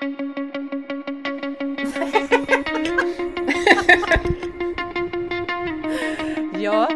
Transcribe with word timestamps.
Ja, 6.60 6.88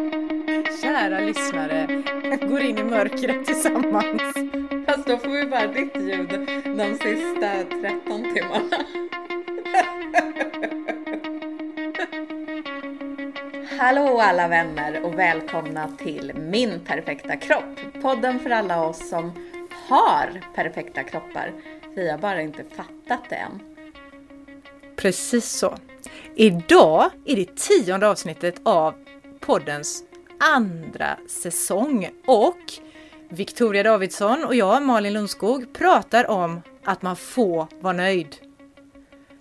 kära 0.81 1.19
lyssnare, 1.19 2.03
går 2.49 2.61
in 2.61 2.77
i 2.77 2.83
mörkret 2.83 3.45
tillsammans. 3.45 4.21
Fast 4.85 5.07
då 5.07 5.17
får 5.17 5.29
vi 5.29 5.45
bara 5.45 5.67
ditt 5.67 5.95
ljud 5.95 6.29
de 6.77 6.93
sista 6.93 7.63
13 7.81 8.23
timmarna. 8.33 8.77
Hallå 13.79 14.21
alla 14.21 14.47
vänner 14.47 15.05
och 15.05 15.19
välkomna 15.19 15.87
till 15.97 16.31
Min 16.35 16.79
perfekta 16.79 17.35
kropp. 17.35 17.79
Podden 18.01 18.39
för 18.39 18.49
alla 18.49 18.85
oss 18.85 19.09
som 19.09 19.31
har 19.89 20.41
perfekta 20.55 21.03
kroppar. 21.03 21.51
Vi 21.95 22.09
har 22.09 22.17
bara 22.17 22.41
inte 22.41 22.63
fattat 22.63 23.29
det 23.29 23.35
än. 23.35 23.59
Precis 24.95 25.45
så. 25.45 25.77
Idag 26.35 27.09
är 27.25 27.35
det 27.35 27.55
tionde 27.55 28.07
avsnittet 28.07 28.55
av 28.63 28.93
poddens 29.39 30.03
andra 30.39 31.17
säsong 31.27 32.09
och 32.27 32.57
Victoria 33.29 33.83
Davidsson 33.83 34.45
och 34.45 34.55
jag, 34.55 34.83
Malin 34.83 35.13
Lundskog, 35.13 35.73
pratar 35.73 36.29
om 36.29 36.61
att 36.83 37.01
man 37.01 37.15
får 37.15 37.67
vara 37.81 37.93
nöjd. 37.93 38.35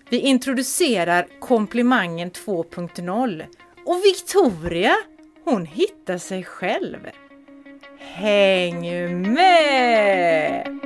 Vi 0.08 0.18
introducerar 0.18 1.26
komplimangen 1.40 2.30
2.0 2.30 3.44
och 3.86 3.96
Victoria, 4.04 4.94
hon 5.44 5.66
hittar 5.66 6.18
sig 6.18 6.44
själv. 6.44 7.10
Häng 7.98 8.82
med! 9.32 10.80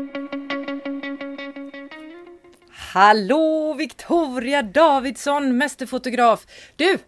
Hallå 2.99 3.75
Victoria 3.75 4.63
Davidsson, 4.63 5.57
mästerfotograf! 5.57 6.47
Du, 6.77 6.99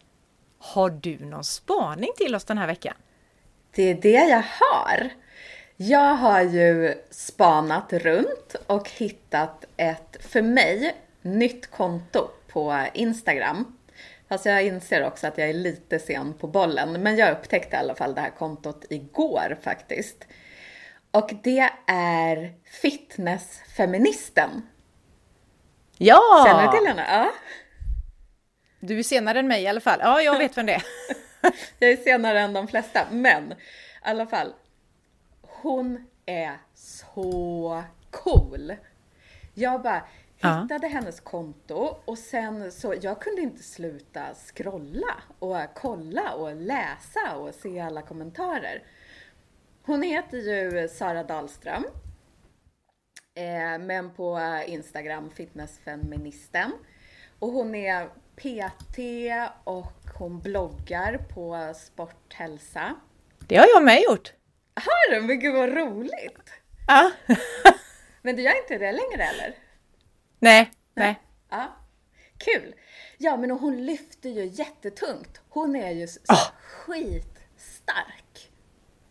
har 0.58 0.90
du 0.90 1.18
någon 1.18 1.44
spaning 1.44 2.10
till 2.16 2.34
oss 2.34 2.44
den 2.44 2.58
här 2.58 2.66
veckan? 2.66 2.94
Det 3.74 3.82
är 3.82 3.94
det 3.94 4.10
jag 4.10 4.42
har. 4.60 5.10
Jag 5.76 6.14
har 6.14 6.42
ju 6.42 6.94
spanat 7.10 7.92
runt 7.92 8.56
och 8.66 8.90
hittat 8.90 9.64
ett, 9.76 10.16
för 10.20 10.42
mig, 10.42 10.96
nytt 11.22 11.70
konto 11.70 12.28
på 12.48 12.86
Instagram. 12.94 13.76
Fast 14.28 14.46
jag 14.46 14.64
inser 14.66 15.06
också 15.06 15.26
att 15.26 15.38
jag 15.38 15.48
är 15.48 15.54
lite 15.54 15.98
sen 15.98 16.34
på 16.34 16.46
bollen. 16.46 17.02
Men 17.02 17.16
jag 17.16 17.32
upptäckte 17.32 17.76
i 17.76 17.78
alla 17.78 17.94
fall 17.94 18.14
det 18.14 18.20
här 18.20 18.30
kontot 18.38 18.84
igår 18.90 19.58
faktiskt. 19.62 20.24
Och 21.10 21.30
det 21.42 21.70
är 21.86 22.54
Fitnessfeministen. 22.82 24.62
Ja! 26.02 26.44
Känner 26.46 26.66
du 26.66 26.78
till 26.78 26.86
henne? 26.86 27.04
Ja. 27.08 27.32
Du 28.80 28.98
är 28.98 29.02
senare 29.02 29.38
än 29.38 29.48
mig 29.48 29.62
i 29.62 29.66
alla 29.66 29.80
fall. 29.80 29.98
Ja, 30.02 30.20
jag 30.22 30.38
vet 30.38 30.56
vem 30.56 30.66
det 30.66 30.74
är. 30.74 30.82
jag 31.78 31.90
är 31.90 31.96
senare 31.96 32.40
än 32.40 32.52
de 32.52 32.68
flesta, 32.68 33.06
men 33.10 33.52
i 33.52 33.56
alla 34.02 34.26
fall. 34.26 34.54
Hon 35.42 36.06
är 36.26 36.58
så 36.74 37.84
cool. 38.10 38.74
Jag 39.54 39.82
bara 39.82 40.02
hittade 40.36 40.86
ja. 40.86 40.88
hennes 40.88 41.20
konto 41.20 41.96
och 42.04 42.18
sen 42.18 42.72
så, 42.72 42.94
jag 43.00 43.20
kunde 43.20 43.42
inte 43.42 43.62
sluta 43.62 44.22
scrolla 44.34 45.14
och 45.38 45.56
kolla 45.74 46.32
och 46.32 46.56
läsa 46.56 47.36
och 47.36 47.54
se 47.54 47.80
alla 47.80 48.02
kommentarer. 48.02 48.82
Hon 49.82 50.02
heter 50.02 50.38
ju 50.38 50.88
Sara 50.88 51.22
Dahlström. 51.22 51.84
Eh, 53.40 53.78
men 53.78 54.14
på 54.14 54.40
Instagram 54.66 55.30
fitnessfeministen. 55.30 56.72
Och 57.38 57.48
hon 57.52 57.74
är 57.74 58.06
PT 58.36 58.98
och 59.64 59.92
hon 60.18 60.40
bloggar 60.40 61.18
på 61.18 61.74
Sporthälsa. 61.76 62.94
Det 63.38 63.56
har 63.56 63.66
jag 63.74 63.82
med 63.82 64.02
gjort. 64.02 64.32
Har 64.74 65.14
du? 65.14 65.20
Men 65.22 65.40
gud 65.40 65.54
vad 65.54 65.68
roligt! 65.76 66.50
Ja. 66.86 67.10
Men 68.22 68.36
du 68.36 68.42
gör 68.42 68.56
inte 68.62 68.78
det 68.78 68.92
längre 68.92 69.24
eller? 69.24 69.54
Nej, 70.38 70.70
nej. 70.94 71.20
Ja. 71.50 71.76
Kul! 72.38 72.74
Ja, 73.18 73.36
men 73.36 73.50
hon 73.50 73.86
lyfter 73.86 74.30
ju 74.30 74.44
jättetungt. 74.44 75.40
Hon 75.48 75.76
är 75.76 75.90
ju 75.90 76.06
så 76.08 76.20
Ah. 76.28 76.52
skitstark. 76.62 78.50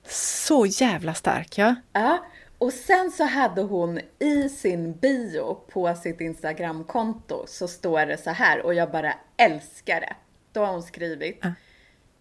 Så 0.07 0.65
jävla 0.65 1.13
stark, 1.13 1.57
ja. 1.57 1.75
Ja, 1.93 2.25
och 2.59 2.73
sen 2.73 3.11
så 3.11 3.23
hade 3.23 3.61
hon 3.61 3.99
i 4.19 4.49
sin 4.49 4.93
bio 4.93 5.55
på 5.55 5.95
sitt 5.95 6.21
Instagramkonto 6.21 7.43
så 7.47 7.67
står 7.67 8.05
det 8.05 8.17
så 8.17 8.29
här 8.29 8.61
och 8.61 8.73
jag 8.73 8.91
bara 8.91 9.13
älskar 9.37 10.01
det. 10.01 10.15
Då 10.51 10.65
har 10.65 10.71
hon 10.73 10.83
skrivit 10.83 11.39
Ja. 11.41 11.53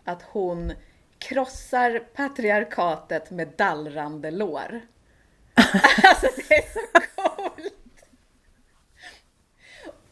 att 0.05 0.23
hon 0.23 0.73
krossar 1.19 1.99
patriarkatet 1.99 3.31
med 3.31 3.49
dallrande 3.57 4.31
lår. 4.31 4.81
alltså 6.05 6.27
det 6.49 6.55
är 6.55 6.73
så 6.73 7.01
coolt! 7.17 7.75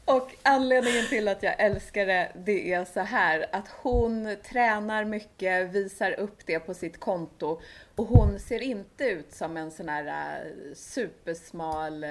Och 0.06 0.34
anledningen 0.42 1.06
till 1.06 1.28
att 1.28 1.42
jag 1.42 1.54
älskar 1.60 2.06
det, 2.06 2.32
det 2.34 2.72
är 2.72 2.84
så 2.84 3.00
här 3.00 3.46
att 3.52 3.68
hon 3.82 4.36
tränar 4.50 5.04
mycket, 5.04 5.70
visar 5.70 6.20
upp 6.20 6.46
det 6.46 6.58
på 6.60 6.74
sitt 6.74 7.00
konto 7.00 7.60
och 7.96 8.06
hon 8.06 8.38
ser 8.38 8.62
inte 8.62 9.04
ut 9.04 9.32
som 9.34 9.56
en 9.56 9.70
sån 9.70 9.88
här 9.88 10.06
äh, 10.06 10.74
supersmal, 10.74 12.04
äh, 12.04 12.10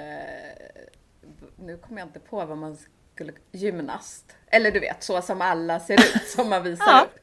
nu 1.56 1.76
kommer 1.76 2.00
jag 2.00 2.08
inte 2.08 2.20
på 2.20 2.44
vad 2.44 2.58
man 2.58 2.78
skulle, 3.14 3.32
gymnast. 3.52 4.36
Eller 4.46 4.70
du 4.70 4.80
vet, 4.80 5.02
så 5.02 5.22
som 5.22 5.40
alla 5.42 5.80
ser 5.80 5.94
ut, 5.94 6.22
som 6.28 6.48
man 6.48 6.62
visar 6.62 6.84
Ja. 6.86 7.02
upp. 7.04 7.20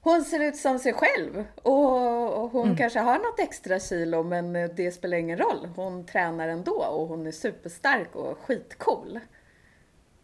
Hon 0.00 0.24
ser 0.24 0.40
ut 0.40 0.56
som 0.56 0.78
sig 0.78 0.92
själv 0.92 1.44
och, 1.62 2.32
och 2.42 2.50
hon 2.50 2.76
kanske 2.76 2.98
har 2.98 3.18
något 3.18 3.38
extra 3.40 3.80
kilo 3.80 4.22
men 4.22 4.52
det 4.52 4.92
spelar 4.94 5.16
ingen 5.18 5.38
roll. 5.38 5.68
Hon 5.76 6.06
tränar 6.06 6.48
ändå 6.48 6.72
och 6.72 7.08
hon 7.08 7.26
är 7.26 7.32
superstark 7.32 8.16
och 8.16 8.38
skitcool. 8.38 9.20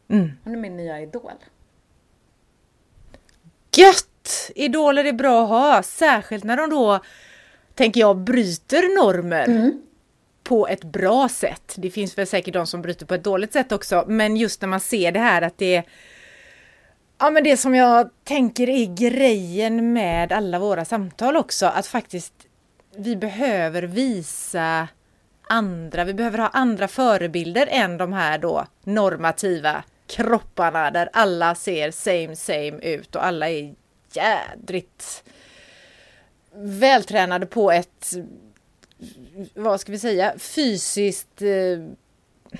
Mm. 0.08 0.30
Hon 0.44 0.54
är 0.54 0.58
min 0.58 0.76
nya 0.76 1.00
idol. 1.00 1.32
Gött! 3.76 4.50
Idoler 4.54 5.04
är 5.04 5.12
bra 5.12 5.42
att 5.42 5.48
ha, 5.48 5.82
särskilt 5.82 6.44
när 6.44 6.56
de 6.56 6.70
då, 6.70 7.00
tänker 7.74 8.00
jag, 8.00 8.16
bryter 8.16 9.02
normer 9.02 9.72
på 10.42 10.68
ett 10.68 10.84
bra 10.84 11.28
sätt. 11.28 11.74
Det 11.76 11.90
finns 11.90 12.18
väl 12.18 12.26
säkert 12.26 12.54
de 12.54 12.66
som 12.66 12.82
bryter 12.82 13.06
på 13.06 13.14
ett 13.14 13.24
dåligt 13.24 13.52
sätt 13.52 13.72
också, 13.72 14.04
men 14.08 14.36
just 14.36 14.60
när 14.60 14.68
man 14.68 14.80
ser 14.80 15.12
det 15.12 15.20
här 15.20 15.42
att 15.42 15.58
det 15.58 15.76
är 15.76 15.84
Ja 17.18 17.30
men 17.30 17.44
det 17.44 17.56
som 17.56 17.74
jag 17.74 18.10
tänker 18.24 18.68
är 18.68 18.94
grejen 18.94 19.92
med 19.92 20.32
alla 20.32 20.58
våra 20.58 20.84
samtal 20.84 21.36
också, 21.36 21.66
att 21.66 21.86
faktiskt 21.86 22.32
vi 22.96 23.16
behöver 23.16 23.82
visa 23.82 24.88
andra, 25.48 26.04
vi 26.04 26.14
behöver 26.14 26.38
ha 26.38 26.48
andra 26.48 26.88
förebilder 26.88 27.68
än 27.70 27.96
de 27.96 28.12
här 28.12 28.38
då 28.38 28.66
normativa 28.84 29.84
kropparna 30.12 30.90
där 30.90 31.08
alla 31.12 31.54
ser 31.54 31.90
same 31.90 32.36
same 32.36 32.78
ut 32.82 33.16
och 33.16 33.24
alla 33.26 33.50
är 33.50 33.74
jädrigt 34.12 35.24
vältränade 36.54 37.46
på 37.46 37.72
ett, 37.72 38.12
vad 39.54 39.80
ska 39.80 39.92
vi 39.92 39.98
säga, 39.98 40.34
fysiskt 40.38 41.42
eh, 41.42 42.58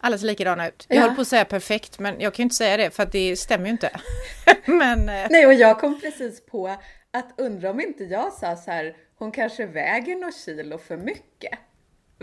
alla 0.00 0.18
ser 0.18 0.26
likadana 0.26 0.68
ut. 0.68 0.84
Jag 0.88 0.96
Ja. 0.96 1.02
håller 1.02 1.14
på 1.14 1.20
att 1.22 1.28
säga 1.28 1.44
perfekt, 1.44 1.98
men 1.98 2.20
jag 2.20 2.34
kan 2.34 2.42
ju 2.42 2.44
inte 2.44 2.56
säga 2.56 2.76
det 2.76 2.90
för 2.90 3.02
att 3.02 3.12
det 3.12 3.36
stämmer 3.36 3.64
ju 3.66 3.70
inte. 3.70 3.90
men 4.64 5.08
eh, 5.08 5.26
Nej, 5.30 5.46
och 5.46 5.54
jag 5.54 5.80
kom 5.80 6.00
precis 6.00 6.46
på 6.46 6.68
att 7.10 7.34
undra 7.36 7.70
om 7.70 7.80
inte 7.80 8.04
jag 8.04 8.32
sa 8.32 8.56
så 8.56 8.70
här, 8.70 8.96
hon 9.18 9.32
kanske 9.32 9.66
väger 9.66 10.16
något 10.16 10.36
kilo 10.36 10.78
för 10.78 10.96
mycket. 10.96 11.58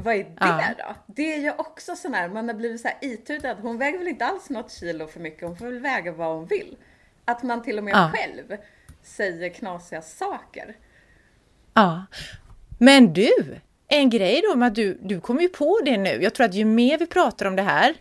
Vad 0.03 0.13
är 0.15 0.23
det 0.23 0.29
Ja. 0.39 0.73
då? 0.77 0.95
Det 1.13 1.33
är 1.33 1.39
ju 1.39 1.51
också 1.51 1.95
sån 1.95 2.13
här, 2.13 2.29
man 2.29 2.47
har 2.47 2.55
blivit 2.55 2.81
så 2.81 2.87
här 2.87 2.97
itutad. 3.01 3.53
Hon 3.61 3.78
väger 3.78 3.97
väl 3.97 4.07
inte 4.07 4.25
alls 4.25 4.49
något 4.49 4.72
kilo 4.72 5.07
för 5.07 5.19
mycket, 5.19 5.47
hon 5.47 5.57
får 5.57 5.66
väl 5.66 5.79
väga 5.79 6.11
vad 6.11 6.35
hon 6.35 6.46
vill. 6.46 6.78
Att 7.25 7.43
man 7.43 7.63
till 7.63 7.78
och 7.78 7.84
med 7.84 7.93
Ja. 7.93 8.11
själv 8.16 8.57
säger 9.03 9.49
knasiga 9.49 10.01
saker. 10.01 10.75
ja. 11.73 12.05
Men 12.81 13.13
du, 13.13 13.29
en 13.87 14.09
grej 14.09 14.41
då 14.51 14.55
med 14.57 14.67
att 14.67 14.75
du, 14.75 14.97
du 15.01 15.22
kommer 15.22 15.41
ju 15.41 15.49
på 15.49 15.79
det 15.85 15.97
nu. 15.97 16.09
Jag 16.23 16.34
tror 16.35 16.45
att 16.45 16.53
ju 16.53 16.66
mer 16.66 16.97
vi 16.97 17.05
pratar 17.07 17.45
om 17.45 17.55
det 17.55 17.61
här, 17.61 17.95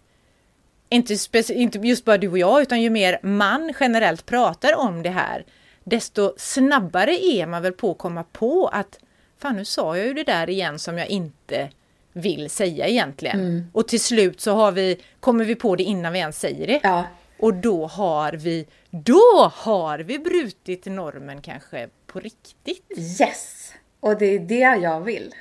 inte, 0.88 1.14
inte 1.52 1.78
just 1.78 2.04
bara 2.04 2.18
du 2.18 2.28
och 2.28 2.38
jag, 2.38 2.62
utan 2.62 2.82
ju 2.82 2.90
mer 2.90 3.18
man 3.22 3.72
generellt 3.80 4.26
pratar 4.26 4.76
om 4.76 5.02
det 5.02 5.10
här, 5.10 5.44
desto 5.84 6.34
snabbare 6.36 7.12
är 7.24 7.46
man 7.46 7.62
väl 7.62 7.72
på 7.72 7.90
att 7.90 7.98
komma 7.98 8.24
på 8.32 8.68
att 8.68 8.98
fan 9.38 9.56
nu 9.56 9.64
sa 9.64 9.96
jag 9.96 10.06
ju 10.06 10.14
det 10.14 10.24
där 10.24 10.50
igen 10.50 10.78
som 10.78 10.98
jag 10.98 11.08
inte 11.08 11.70
vill 12.20 12.50
säga 12.50 12.86
egentligen. 12.86 13.70
Och 13.72 13.88
till 13.88 14.00
slut 14.00 14.40
så 14.40 14.52
har 14.54 14.72
vi, 14.72 15.00
kommer 15.20 15.44
vi 15.44 15.54
på 15.54 15.76
det 15.76 15.82
innan 15.82 16.12
vi 16.12 16.18
ens 16.18 16.40
säger 16.40 16.66
det. 16.66 16.80
Ja, 16.82 17.04
Och 17.38 17.54
då 17.54 17.86
har 17.86 18.32
vi, 18.32 18.66
då 18.90 19.50
har 19.54 19.98
vi 19.98 20.18
brutit 20.18 20.86
normen 20.86 21.42
kanske 21.42 21.88
på 22.06 22.20
riktigt. 22.20 22.84
yes! 23.20 23.72
Och 24.00 24.18
det 24.18 24.26
är 24.26 24.38
det 24.38 24.80
jag 24.82 25.00
vill. 25.00 25.34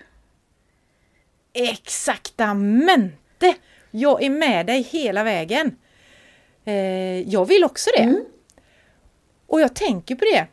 Exaktamente! 1.53 3.55
Jag 3.91 4.23
är 4.23 4.29
med 4.29 4.65
dig 4.65 4.81
hela 4.81 5.23
vägen. 5.23 5.75
Eh, 6.65 7.29
jag 7.29 7.45
vill 7.45 7.63
också 7.63 7.89
det. 7.97 8.03
Mm. 8.03 8.25
Och 9.47 9.61
jag 9.61 9.75
tänker 9.75 10.15
på 10.15 10.25
det. 10.25 10.47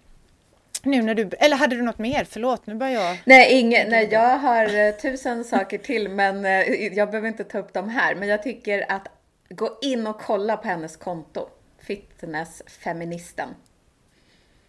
Nu 0.84 1.02
när 1.02 1.14
du, 1.14 1.30
eller 1.38 1.56
hade 1.56 1.76
du 1.76 1.82
något 1.82 1.98
mer? 1.98 2.24
Förlåt, 2.24 2.66
nu 2.66 2.74
börjar 2.74 3.02
jag... 3.02 3.22
Nej, 3.24 3.60
ingen, 3.60 3.88
nej 3.88 4.08
jag 4.10 4.38
har 4.38 4.86
eh, 4.86 4.94
tusen 4.94 5.44
saker 5.44 5.78
till 5.78 6.08
men 6.08 6.44
eh, 6.44 6.94
jag 6.94 7.10
behöver 7.10 7.28
inte 7.28 7.44
ta 7.44 7.58
upp 7.58 7.72
dem 7.72 7.88
här. 7.88 8.14
Men 8.14 8.28
jag 8.28 8.42
tycker 8.42 8.92
att 8.92 9.08
gå 9.48 9.78
in 9.82 10.06
och 10.06 10.20
kolla 10.20 10.56
på 10.56 10.68
hennes 10.68 10.96
konto. 10.96 11.48
Fitnessfeministen. 11.78 13.48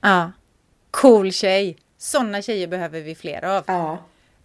Ja. 0.01 0.31
Cool 0.91 1.31
tjej. 1.31 1.77
Sådana 1.97 2.41
tjejer 2.41 2.67
behöver 2.67 3.01
vi 3.01 3.15
fler 3.15 3.45
av. 3.45 3.63
Ja. 3.67 3.97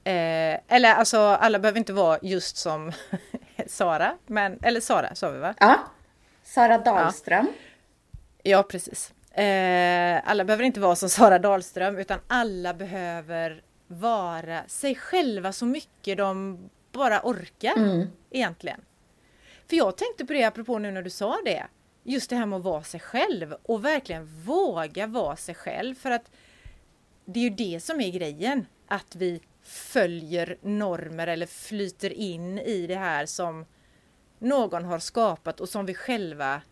Eh, 0.05 0.61
eller 0.69 0.94
alltså 0.94 1.19
alla 1.19 1.58
behöver 1.58 1.78
inte 1.78 1.93
vara 1.93 2.19
just 2.22 2.56
som 2.56 2.93
Sara, 3.67 4.17
men, 4.26 4.58
eller 4.62 4.81
Sara 4.81 5.14
sa 5.14 5.31
vi 5.31 5.38
va? 5.38 5.55
Ja. 5.58 5.78
Sara 6.44 6.78
Dahlström. 6.78 7.46
Ja, 8.43 8.50
ja 8.50 8.62
precis. 8.62 9.12
Eh, 9.31 10.21
alla 10.31 10.44
behöver 10.44 10.65
inte 10.65 10.81
vara 10.81 10.97
som 10.97 11.09
Sara 11.09 11.38
Dahlström 11.38 11.99
utan 11.99 12.19
alla 12.27 12.75
behöver 12.75 13.62
vara 13.87 14.62
sig 14.67 14.94
själva 14.94 15.53
så 15.53 15.67
mycket 15.67 16.19
de 16.19 16.59
bara 16.93 17.21
orkar 17.23 17.77
mm. 17.77 18.06
egentligen. 18.31 18.81
För 19.69 19.77
jag 19.77 19.97
tänkte 19.97 20.25
på 20.27 20.32
det 20.32 20.44
apropå 20.44 20.79
nu 20.79 20.91
när 20.91 21.03
du 21.03 21.11
sa 21.11 21.38
det. 21.44 21.67
Just 22.03 22.31
det 22.31 22.37
här 22.37 22.47
med 22.47 22.56
att 22.56 22.65
vara 22.65 22.82
sig 22.82 23.00
själv 23.00 23.55
och 23.62 23.85
verkligen 23.85 24.27
våga 24.27 25.06
vara 25.06 25.37
sig 25.37 25.55
själv 25.55 25.94
för 25.94 26.11
att 26.11 26.31
det 27.25 27.41
är 27.41 27.44
ju 27.44 27.50
det 27.50 27.81
som 27.81 28.00
är 28.00 28.11
grejen. 28.11 28.67
Att 28.88 29.17
vi 29.17 29.41
följer 29.62 30.59
normer 30.62 31.27
eller 31.27 31.47
flyter 31.47 32.12
in 32.12 32.59
i 32.59 32.87
det 32.87 32.94
här 32.94 33.27
som 33.27 33.67
någon 34.38 34.85
har 34.85 34.99
skapat 34.99 35.61
och 35.61 35.69
som 35.69 35.87
vi 35.87 35.94
själva 35.94 36.62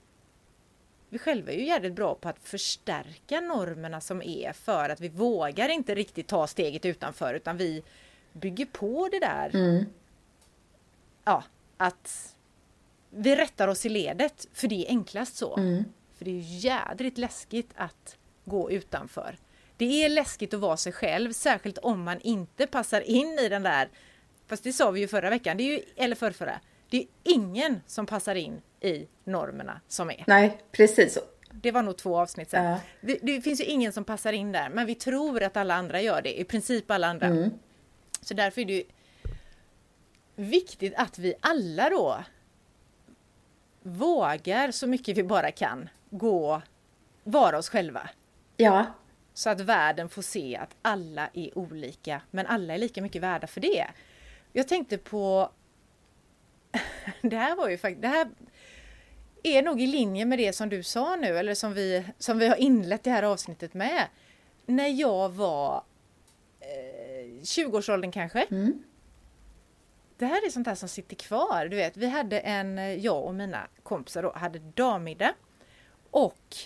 vi 1.08 1.18
själva 1.18 1.52
är 1.52 1.56
ju 1.56 1.64
jävligt 1.64 1.92
bra 1.92 2.14
på 2.14 2.28
att 2.28 2.38
förstärka 2.42 3.40
normerna 3.40 4.00
som 4.00 4.22
är 4.22 4.52
för 4.52 4.88
att 4.88 5.00
vi 5.00 5.08
vågar 5.08 5.68
inte 5.68 5.94
riktigt 5.94 6.26
ta 6.26 6.46
steget 6.46 6.84
utanför 6.84 7.34
utan 7.34 7.56
vi 7.56 7.82
bygger 8.32 8.66
på 8.66 9.08
det 9.12 9.18
där. 9.18 9.50
Mm. 9.54 9.84
Ja, 11.24 11.44
att 11.76 12.36
vi 13.10 13.36
rättar 13.36 13.68
oss 13.68 13.86
i 13.86 13.88
ledet 13.88 14.48
för 14.52 14.68
det 14.68 14.86
är 14.86 14.88
enklast 14.88 15.36
så. 15.36 15.56
Mm. 15.56 15.84
För 16.16 16.24
det 16.24 16.30
är 16.30 16.34
ju 16.34 16.58
jädrigt 16.58 17.18
läskigt 17.18 17.70
att 17.76 18.16
gå 18.44 18.70
utanför. 18.70 19.38
Det 19.76 20.04
är 20.04 20.08
läskigt 20.08 20.54
att 20.54 20.60
vara 20.60 20.76
sig 20.76 20.92
själv, 20.92 21.32
särskilt 21.32 21.78
om 21.78 22.02
man 22.02 22.20
inte 22.20 22.66
passar 22.66 23.00
in 23.00 23.38
i 23.38 23.48
den 23.48 23.62
där, 23.62 23.88
fast 24.46 24.64
det 24.64 24.72
sa 24.72 24.90
vi 24.90 25.00
ju 25.00 25.08
förra 25.08 25.30
veckan, 25.30 25.56
det 25.56 25.62
är 25.62 25.78
ju, 25.78 25.82
eller 25.96 26.16
förrförra, 26.16 26.60
det 26.90 26.96
är 26.96 27.06
ingen 27.22 27.80
som 27.86 28.06
passar 28.06 28.34
in 28.34 28.62
i 28.80 29.08
normerna 29.24 29.80
som 29.88 30.10
är. 30.10 30.24
Nej, 30.26 30.58
precis. 30.72 31.18
Det 31.50 31.70
var 31.70 31.82
nog 31.82 31.96
två 31.96 32.18
avsnitt 32.18 32.50
sedan. 32.50 32.64
Ja. 32.64 32.80
Det, 33.00 33.18
det, 33.22 33.40
finns 33.40 33.60
ju 33.60 33.64
ingen 33.64 33.92
som 33.92 34.04
passar 34.04 34.32
in 34.32 34.52
där, 34.52 34.68
men 34.70 34.86
vi 34.86 34.94
tror 34.94 35.42
att 35.42 35.56
alla 35.56 35.74
andra 35.74 36.00
gör 36.00 36.22
det, 36.22 36.40
i 36.40 36.44
princip 36.44 36.90
alla 36.90 37.06
andra. 37.06 37.26
Mm. 37.26 37.50
Så 38.20 38.34
därför 38.34 38.60
är 38.60 38.64
det 38.64 38.72
ju 38.72 38.84
viktigt 40.36 40.94
att 40.96 41.18
vi 41.18 41.34
alla 41.40 41.90
då 41.90 42.24
vågar 43.82 44.70
så 44.70 44.86
mycket 44.86 45.16
vi 45.16 45.22
bara 45.22 45.50
kan 45.50 45.88
gå, 46.10 46.62
vara 47.24 47.58
oss 47.58 47.68
själva. 47.68 48.10
Ja. 48.56 48.86
Så 49.34 49.50
att 49.50 49.60
världen 49.60 50.08
får 50.08 50.22
se 50.22 50.56
att 50.56 50.76
alla 50.82 51.28
är 51.32 51.58
olika, 51.58 52.20
men 52.30 52.46
alla 52.46 52.74
är 52.74 52.78
lika 52.78 53.02
mycket 53.02 53.22
värda 53.22 53.46
för 53.46 53.60
det. 53.60 53.86
Jag 54.52 54.68
tänkte 54.68 54.98
på... 54.98 55.50
det 57.22 57.36
här 57.36 57.56
var 57.56 57.68
ju 57.68 57.78
faktiskt... 57.78 58.02
Det 58.02 58.08
här 58.08 58.28
är 59.56 59.62
nog 59.62 59.80
i 59.80 59.86
linje 59.86 60.24
med 60.24 60.38
det 60.38 60.52
som 60.52 60.68
du 60.68 60.82
sa 60.82 61.16
nu, 61.16 61.38
eller 61.38 61.54
som 61.54 61.74
vi, 61.74 62.04
som 62.18 62.38
vi 62.38 62.48
har 62.48 62.56
inlett 62.56 63.02
det 63.02 63.10
här 63.10 63.22
avsnittet 63.22 63.74
med. 63.74 64.06
När 64.66 64.88
jag 64.88 65.28
var 65.28 65.84
eh, 66.60 67.42
20-årsåldern 67.42 68.12
kanske. 68.12 68.46
Mm. 68.50 68.82
Det 70.18 70.26
här 70.26 70.46
är 70.46 70.50
sånt 70.50 70.66
här 70.66 70.74
som 70.74 70.88
sitter 70.88 71.16
kvar. 71.16 71.66
Du 71.70 71.76
vet, 71.76 71.96
vi 71.96 72.08
hade 72.08 72.40
en, 72.40 73.02
jag 73.02 73.24
och 73.24 73.34
mina 73.34 73.68
kompisar 73.82 74.22
då, 74.22 74.32
hade 74.32 74.58
dammiddag. 74.58 75.34
Och 76.10 76.56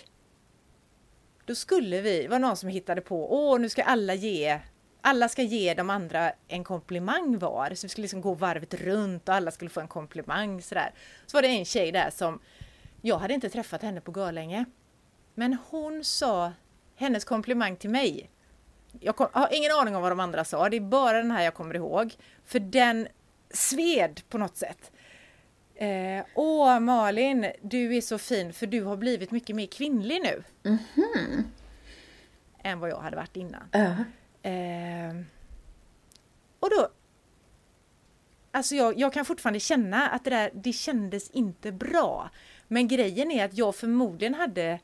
då 1.45 1.55
skulle 1.55 2.01
vi, 2.01 2.27
var 2.27 2.39
någon 2.39 2.57
som 2.57 2.69
hittade 2.69 3.01
på, 3.01 3.33
åh 3.33 3.59
nu 3.59 3.69
ska 3.69 3.83
alla 3.83 4.13
ge, 4.13 4.59
alla 5.01 5.29
ska 5.29 5.41
ge 5.41 5.73
de 5.73 5.89
andra 5.89 6.31
en 6.47 6.63
komplimang 6.63 7.39
var. 7.39 7.75
Så 7.75 7.85
vi 7.87 7.89
skulle 7.89 8.03
liksom 8.03 8.21
gå 8.21 8.33
varvet 8.33 8.73
runt 8.73 9.29
och 9.29 9.35
alla 9.35 9.51
skulle 9.51 9.69
få 9.69 9.79
en 9.79 9.87
komplimang 9.87 10.61
sådär. 10.61 10.93
Så 11.25 11.37
var 11.37 11.41
det 11.41 11.47
en 11.47 11.65
tjej 11.65 11.91
där 11.91 12.09
som, 12.09 12.39
jag 13.05 13.17
hade 13.17 13.33
inte 13.33 13.49
träffat 13.49 13.81
henne 13.81 14.01
på 14.01 14.13
görlänge. 14.15 14.65
Men 15.35 15.57
hon 15.69 16.03
sa 16.03 16.53
hennes 16.95 17.25
komplimang 17.25 17.75
till 17.75 17.89
mig. 17.89 18.29
Jag 18.99 19.15
kom, 19.15 19.27
har 19.31 19.49
ingen 19.51 19.71
aning 19.71 19.95
om 19.95 20.01
vad 20.01 20.11
de 20.11 20.19
andra 20.19 20.45
sa, 20.45 20.69
det 20.69 20.77
är 20.77 20.81
bara 20.81 21.17
den 21.17 21.31
här 21.31 21.43
jag 21.43 21.53
kommer 21.53 21.75
ihåg. 21.75 22.15
För 22.45 22.59
den 22.59 23.07
sved 23.49 24.21
på 24.29 24.37
något 24.37 24.57
sätt. 24.57 24.91
Eh, 25.75 26.25
Åh 26.35 26.79
Malin, 26.79 27.51
du 27.61 27.95
är 27.95 28.01
så 28.01 28.17
fin 28.17 28.53
för 28.53 28.67
du 28.67 28.83
har 28.83 28.97
blivit 28.97 29.31
mycket 29.31 29.55
mer 29.55 29.67
kvinnlig 29.67 30.21
nu. 30.21 30.43
Mm 30.63 30.77
-hmm. 30.95 31.43
Än 32.63 32.79
vad 32.79 32.89
jag 32.89 32.99
hade 32.99 33.15
varit 33.15 33.37
innan. 33.37 33.69
Uh. 33.75 34.01
Eh, 34.51 35.15
och 36.59 36.69
då... 36.69 36.89
Alltså 38.51 38.75
jag, 38.75 38.99
jag 38.99 39.13
kan 39.13 39.25
fortfarande 39.25 39.59
känna 39.59 40.09
att 40.09 40.23
det 40.23 40.29
där, 40.29 40.51
det 40.53 40.73
kändes 40.73 41.29
inte 41.29 41.71
bra. 41.71 42.29
Men 42.73 42.87
grejen 42.87 43.31
är 43.31 43.45
att 43.45 43.57
jag 43.57 43.75
förmodligen 43.75 44.33
hade 44.33 44.79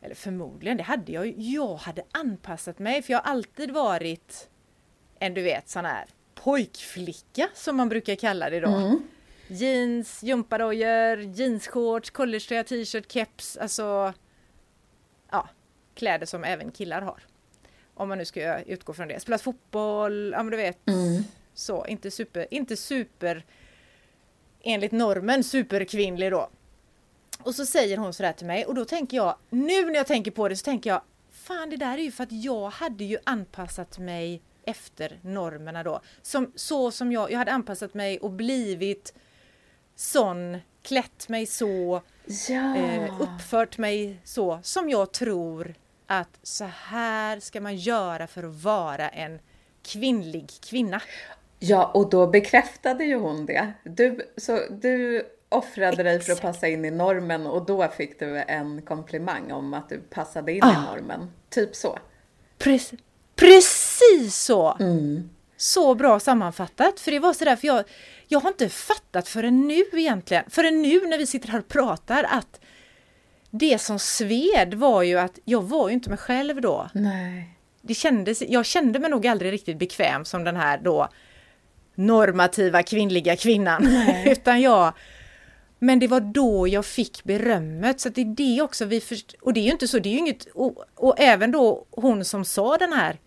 eller 0.00 0.14
förmodligen, 0.14 0.76
det 0.76 0.82
hade 0.82 1.12
jag 1.12 1.26
ju. 1.26 1.34
Jag 1.36 1.76
hade 1.76 2.02
anpassat 2.12 2.78
mig 2.78 3.02
för 3.02 3.12
jag 3.12 3.20
har 3.20 3.30
alltid 3.30 3.70
varit 3.70 4.48
en 5.18 5.34
du 5.34 5.42
vet 5.42 5.68
sån 5.68 5.84
här 5.84 6.06
pojkflicka 6.34 7.48
som 7.54 7.76
man 7.76 7.88
brukar 7.88 8.14
kalla 8.14 8.50
det 8.50 8.60
då. 8.60 8.68
Mm 8.68 9.02
jeans, 9.48 10.22
gympadojor, 10.22 11.18
jeansshorts, 11.20 12.10
collegetröja, 12.10 12.64
t-shirt, 12.64 13.12
keps, 13.12 13.56
alltså 13.56 14.12
ja, 15.30 15.48
kläder 15.94 16.26
som 16.26 16.44
även 16.44 16.70
killar 16.70 17.00
har. 17.00 17.22
Om 17.94 18.08
man 18.08 18.18
nu 18.18 18.24
ska 18.24 18.58
utgå 18.58 18.92
från 18.92 19.08
det. 19.08 19.20
Spelat 19.20 19.42
fotboll, 19.42 20.32
ja 20.32 20.42
men 20.42 20.50
du 20.50 20.56
vet. 20.56 20.88
Mm. 20.88 21.22
Så, 21.54 21.86
inte 21.86 22.10
super, 22.10 22.46
inte 22.50 22.76
super 22.76 23.44
enligt 24.60 24.92
normen 24.92 25.44
superkvinnlig 25.44 26.30
då. 26.30 26.50
Och 27.42 27.54
så 27.54 27.66
säger 27.66 27.96
hon 27.96 28.12
sådär 28.12 28.32
till 28.32 28.46
mig 28.46 28.66
och 28.66 28.74
då 28.74 28.84
tänker 28.84 29.16
jag, 29.16 29.36
nu 29.50 29.84
när 29.84 29.94
jag 29.94 30.06
tänker 30.06 30.30
på 30.30 30.48
det 30.48 30.56
så 30.56 30.64
tänker 30.64 30.90
jag, 30.90 31.02
fan 31.30 31.70
det 31.70 31.76
där 31.76 31.98
är 31.98 32.02
ju 32.02 32.12
för 32.12 32.22
att 32.24 32.32
jag 32.32 32.70
hade 32.70 33.04
ju 33.04 33.18
anpassat 33.24 33.98
mig 33.98 34.42
efter 34.64 35.18
normerna 35.22 35.82
då. 35.82 36.00
Som, 36.22 36.52
så 36.54 36.90
som 36.90 37.12
jag, 37.12 37.30
jag 37.30 37.38
hade 37.38 37.52
anpassat 37.52 37.94
mig 37.94 38.18
och 38.18 38.30
blivit 38.30 39.14
sån, 39.96 40.58
klätt 40.82 41.28
mig 41.28 41.46
så, 41.46 42.02
ja. 42.48 42.76
eh, 42.76 43.20
uppfört 43.20 43.78
mig 43.78 44.20
så 44.24 44.60
som 44.62 44.90
jag 44.90 45.12
tror 45.12 45.74
att 46.06 46.38
så 46.42 46.64
här 46.64 47.40
ska 47.40 47.60
man 47.60 47.76
göra 47.76 48.26
för 48.26 48.42
att 48.42 48.62
vara 48.62 49.08
en 49.08 49.38
kvinnlig 49.82 50.50
kvinna. 50.60 51.02
Ja, 51.58 51.90
och 51.94 52.10
då 52.10 52.26
bekräftade 52.26 53.04
ju 53.04 53.16
hon 53.16 53.46
det. 53.46 53.72
Du, 53.84 54.32
så, 54.36 54.60
du 54.70 55.26
offrade 55.48 56.02
dig 56.02 56.20
för 56.20 56.32
att 56.32 56.40
passa 56.40 56.68
in 56.68 56.84
i 56.84 56.90
normen 56.90 57.46
och 57.46 57.66
då 57.66 57.88
fick 57.88 58.18
du 58.18 58.38
en 58.38 58.82
komplimang 58.82 59.52
om 59.52 59.74
att 59.74 59.88
du 59.88 60.00
passade 60.00 60.52
in 60.52 60.62
ah. 60.62 60.72
i 60.72 60.86
normen. 60.86 61.30
Typ 61.50 61.76
så. 61.76 61.98
Precis, 62.58 63.00
precis 63.36 64.36
så! 64.36 64.76
Mm. 64.80 65.30
Så 65.56 65.94
bra 65.94 66.20
sammanfattat, 66.20 67.00
för 67.00 67.10
det 67.10 67.18
var 67.18 67.32
sådär, 67.32 67.56
för 67.56 67.66
jag, 67.66 67.84
jag 68.28 68.40
har 68.40 68.48
inte 68.48 68.68
fattat 68.68 69.28
förrän 69.28 69.68
nu 69.68 69.84
egentligen, 69.92 70.44
förrän 70.48 70.82
nu 70.82 71.06
när 71.06 71.18
vi 71.18 71.26
sitter 71.26 71.48
här 71.48 71.58
och 71.58 71.68
pratar 71.68 72.24
att 72.24 72.60
det 73.50 73.78
som 73.78 73.98
sved 73.98 74.74
var 74.74 75.02
ju 75.02 75.18
att 75.18 75.38
jag 75.44 75.62
var 75.62 75.88
ju 75.88 75.94
inte 75.94 76.08
mig 76.08 76.18
själv 76.18 76.60
då. 76.60 76.90
Nej. 76.94 77.54
Det 77.82 77.94
kändes, 77.94 78.42
jag 78.48 78.66
kände 78.66 78.98
mig 78.98 79.10
nog 79.10 79.26
aldrig 79.26 79.52
riktigt 79.52 79.78
bekväm 79.78 80.24
som 80.24 80.44
den 80.44 80.56
här 80.56 80.78
då 80.78 81.08
normativa 81.94 82.82
kvinnliga 82.82 83.36
kvinnan. 83.36 83.88
Utan 84.26 84.60
jag 84.60 84.92
men 85.78 85.98
det 85.98 86.06
var 86.06 86.20
då 86.20 86.68
jag 86.68 86.86
fick 86.86 87.24
berömmet, 87.24 88.00
så 88.00 88.08
det 88.08 88.20
är 88.20 88.24
det 88.24 88.62
också 88.62 88.84
vi 88.84 89.00
först 89.00 89.34
Och 89.40 89.52
det 89.52 89.60
är 89.60 89.64
ju 89.64 89.70
inte 89.70 89.88
så, 89.88 89.98
det 89.98 90.08
är 90.08 90.12
ju 90.12 90.18
inget... 90.18 90.46
Och, 90.54 90.84
och 90.94 91.14
även 91.18 91.52
då 91.52 91.86
hon 91.90 92.24
som 92.24 92.44
sa 92.44 92.76
den 92.76 92.92
här 92.92 93.18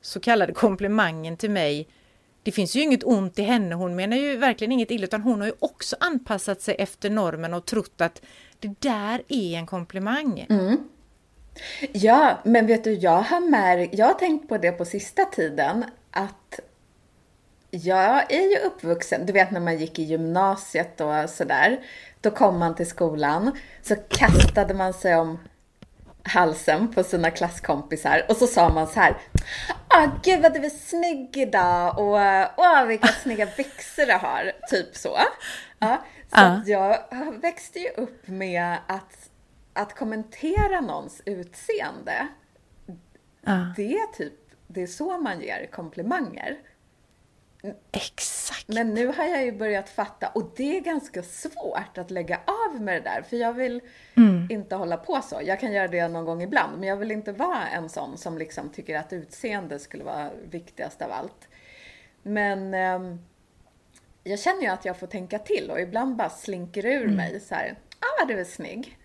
så 0.00 0.20
kallade 0.20 0.52
komplimangen 0.52 1.36
till 1.36 1.50
mig. 1.50 1.88
Det 2.42 2.52
finns 2.52 2.76
ju 2.76 2.80
inget 2.80 3.04
ont 3.04 3.38
i 3.38 3.42
henne, 3.42 3.74
hon 3.74 3.96
menar 3.96 4.16
ju 4.16 4.36
verkligen 4.36 4.72
inget 4.72 4.90
illa 4.90 5.04
utan 5.04 5.22
hon 5.22 5.40
har 5.40 5.46
ju 5.46 5.54
också 5.58 5.96
anpassat 6.00 6.60
sig 6.60 6.74
efter 6.78 7.10
normen 7.10 7.54
och 7.54 7.64
trott 7.64 8.00
att 8.00 8.22
det 8.58 8.80
där 8.80 9.22
är 9.28 9.58
en 9.58 9.66
komplimang. 9.66 10.46
Mm. 10.48 10.76
Ja, 11.92 12.38
men 12.44 12.66
vet 12.66 12.84
du, 12.84 12.92
jag 12.92 13.22
har, 13.22 13.40
märkt, 13.40 13.98
jag 13.98 14.06
har 14.06 14.14
tänkt 14.14 14.48
på 14.48 14.58
det 14.58 14.72
på 14.72 14.84
sista 14.84 15.24
tiden 15.24 15.84
att 16.10 16.60
jag 17.70 18.32
är 18.32 18.50
ju 18.50 18.58
uppvuxen, 18.58 19.26
du 19.26 19.32
vet 19.32 19.50
när 19.50 19.60
man 19.60 19.78
gick 19.78 19.98
i 19.98 20.02
gymnasiet 20.02 21.00
och 21.00 21.30
sådär. 21.30 21.80
Då 22.20 22.30
kom 22.30 22.58
man 22.58 22.74
till 22.74 22.88
skolan, 22.88 23.58
så 23.82 23.94
kastade 24.08 24.74
man 24.74 24.92
sig 24.92 25.16
om 25.16 25.38
halsen 26.22 26.92
på 26.92 27.02
sina 27.04 27.30
klasskompisar 27.30 28.22
och 28.28 28.36
så 28.36 28.46
sa 28.46 28.68
man 28.68 28.86
så 28.86 29.00
här. 29.00 29.16
Ah, 29.88 30.08
gud 30.22 30.42
vad 30.42 30.54
du 30.54 30.64
är 30.64 30.70
snygg 30.70 31.36
idag 31.36 31.98
och 31.98 32.18
åh 32.56 32.84
vilka 32.86 33.08
snygga 33.08 33.48
byxor 33.56 34.06
du 34.06 34.12
har. 34.12 34.52
Typ 34.70 34.96
så. 34.96 35.18
Ja, 35.78 36.04
så 36.34 36.44
uh. 36.44 36.60
jag 36.66 36.98
växte 37.40 37.78
ju 37.78 37.88
upp 37.88 38.28
med 38.28 38.76
att, 38.86 39.30
att 39.72 39.94
kommentera 39.94 40.80
någons 40.80 41.22
utseende. 41.24 42.28
Uh. 43.48 43.72
Det 43.76 43.94
är 43.94 44.16
typ, 44.16 44.34
det 44.66 44.82
är 44.82 44.86
så 44.86 45.18
man 45.18 45.40
ger 45.40 45.68
komplimanger. 45.72 46.56
Exakt. 47.92 48.68
Men 48.68 48.94
nu 48.94 49.06
har 49.06 49.24
jag 49.24 49.44
ju 49.44 49.52
börjat 49.52 49.88
fatta, 49.88 50.28
och 50.28 50.52
det 50.56 50.76
är 50.76 50.80
ganska 50.80 51.22
svårt 51.22 51.98
att 51.98 52.10
lägga 52.10 52.40
av 52.46 52.80
med 52.80 53.02
det 53.02 53.10
där, 53.10 53.22
för 53.22 53.36
jag 53.36 53.52
vill 53.52 53.80
mm. 54.16 54.46
inte 54.50 54.76
hålla 54.76 54.96
på 54.96 55.20
så. 55.22 55.40
Jag 55.44 55.60
kan 55.60 55.72
göra 55.72 55.88
det 55.88 56.08
någon 56.08 56.24
gång 56.24 56.42
ibland, 56.42 56.78
men 56.78 56.88
jag 56.88 56.96
vill 56.96 57.10
inte 57.10 57.32
vara 57.32 57.68
en 57.68 57.88
sån 57.88 58.18
som 58.18 58.38
liksom 58.38 58.68
tycker 58.68 58.98
att 58.98 59.12
utseende 59.12 59.78
skulle 59.78 60.04
vara 60.04 60.30
viktigast 60.50 61.02
av 61.02 61.12
allt. 61.12 61.48
Men 62.22 62.74
eh, 62.74 63.16
jag 64.24 64.38
känner 64.38 64.62
ju 64.62 64.68
att 64.68 64.84
jag 64.84 64.98
får 64.98 65.06
tänka 65.06 65.38
till 65.38 65.70
och 65.70 65.80
ibland 65.80 66.16
bara 66.16 66.30
slinker 66.30 66.86
ur 66.86 67.04
mm. 67.04 67.16
mig 67.16 67.40
så 67.40 67.54
här, 67.54 67.78
ah 68.00 68.24
du 68.26 68.40
är 68.40 68.44
snygg. 68.44 68.98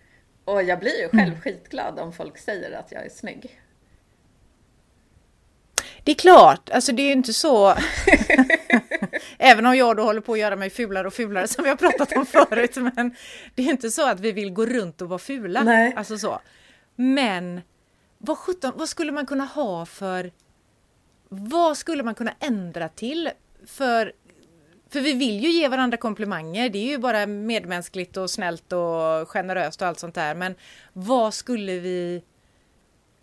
Och 0.44 0.62
jag 0.62 0.78
blir 0.78 1.00
ju 1.00 1.08
själv 1.08 1.32
mm. 1.32 1.40
skitglad 1.40 1.98
om 1.98 2.12
folk 2.12 2.38
säger 2.38 2.72
att 2.72 2.92
jag 2.92 3.04
är 3.04 3.10
snygg. 3.10 3.60
Det 6.04 6.12
är 6.12 6.16
klart, 6.16 6.70
alltså 6.70 6.92
det 6.92 7.02
är 7.02 7.06
ju 7.06 7.12
inte 7.12 7.32
så. 7.32 7.74
Även 9.38 9.66
om 9.66 9.76
jag 9.76 9.96
då 9.96 10.02
håller 10.02 10.20
på 10.20 10.32
att 10.32 10.38
göra 10.38 10.56
mig 10.56 10.70
fulare 10.70 11.06
och 11.06 11.14
fulare 11.14 11.48
som 11.48 11.64
vi 11.64 11.70
har 11.70 11.76
pratat 11.76 12.12
om 12.12 12.26
förut. 12.26 12.76
Men 12.76 13.14
det 13.54 13.62
är 13.62 13.70
inte 13.70 13.90
så 13.90 14.08
att 14.08 14.20
vi 14.20 14.32
vill 14.32 14.50
gå 14.50 14.66
runt 14.66 15.02
och 15.02 15.08
vara 15.08 15.18
fula. 15.18 15.62
Nej. 15.62 15.94
Alltså 15.96 16.18
så. 16.18 16.40
Men 16.96 17.60
vad, 18.18 18.38
17, 18.38 18.72
vad 18.76 18.88
skulle 18.88 19.12
man 19.12 19.26
kunna 19.26 19.44
ha 19.44 19.86
för... 19.86 20.32
Vad 21.28 21.76
skulle 21.76 22.02
man 22.02 22.14
kunna 22.14 22.32
ändra 22.40 22.88
till 22.88 23.30
för 23.66 24.12
för 24.90 25.00
vi 25.00 25.12
vill 25.12 25.40
ju 25.40 25.50
ge 25.50 25.68
varandra 25.68 25.96
komplimanger. 25.96 26.68
Det 26.68 26.78
är 26.78 26.86
ju 26.86 26.98
bara 26.98 27.26
medmänskligt 27.26 28.16
och 28.16 28.30
snällt 28.30 28.72
och 28.72 29.28
generöst 29.28 29.82
och 29.82 29.88
allt 29.88 29.98
sånt 29.98 30.14
där. 30.14 30.34
Men 30.34 30.54
vad 30.92 31.34
skulle 31.34 31.78
vi 31.78 32.22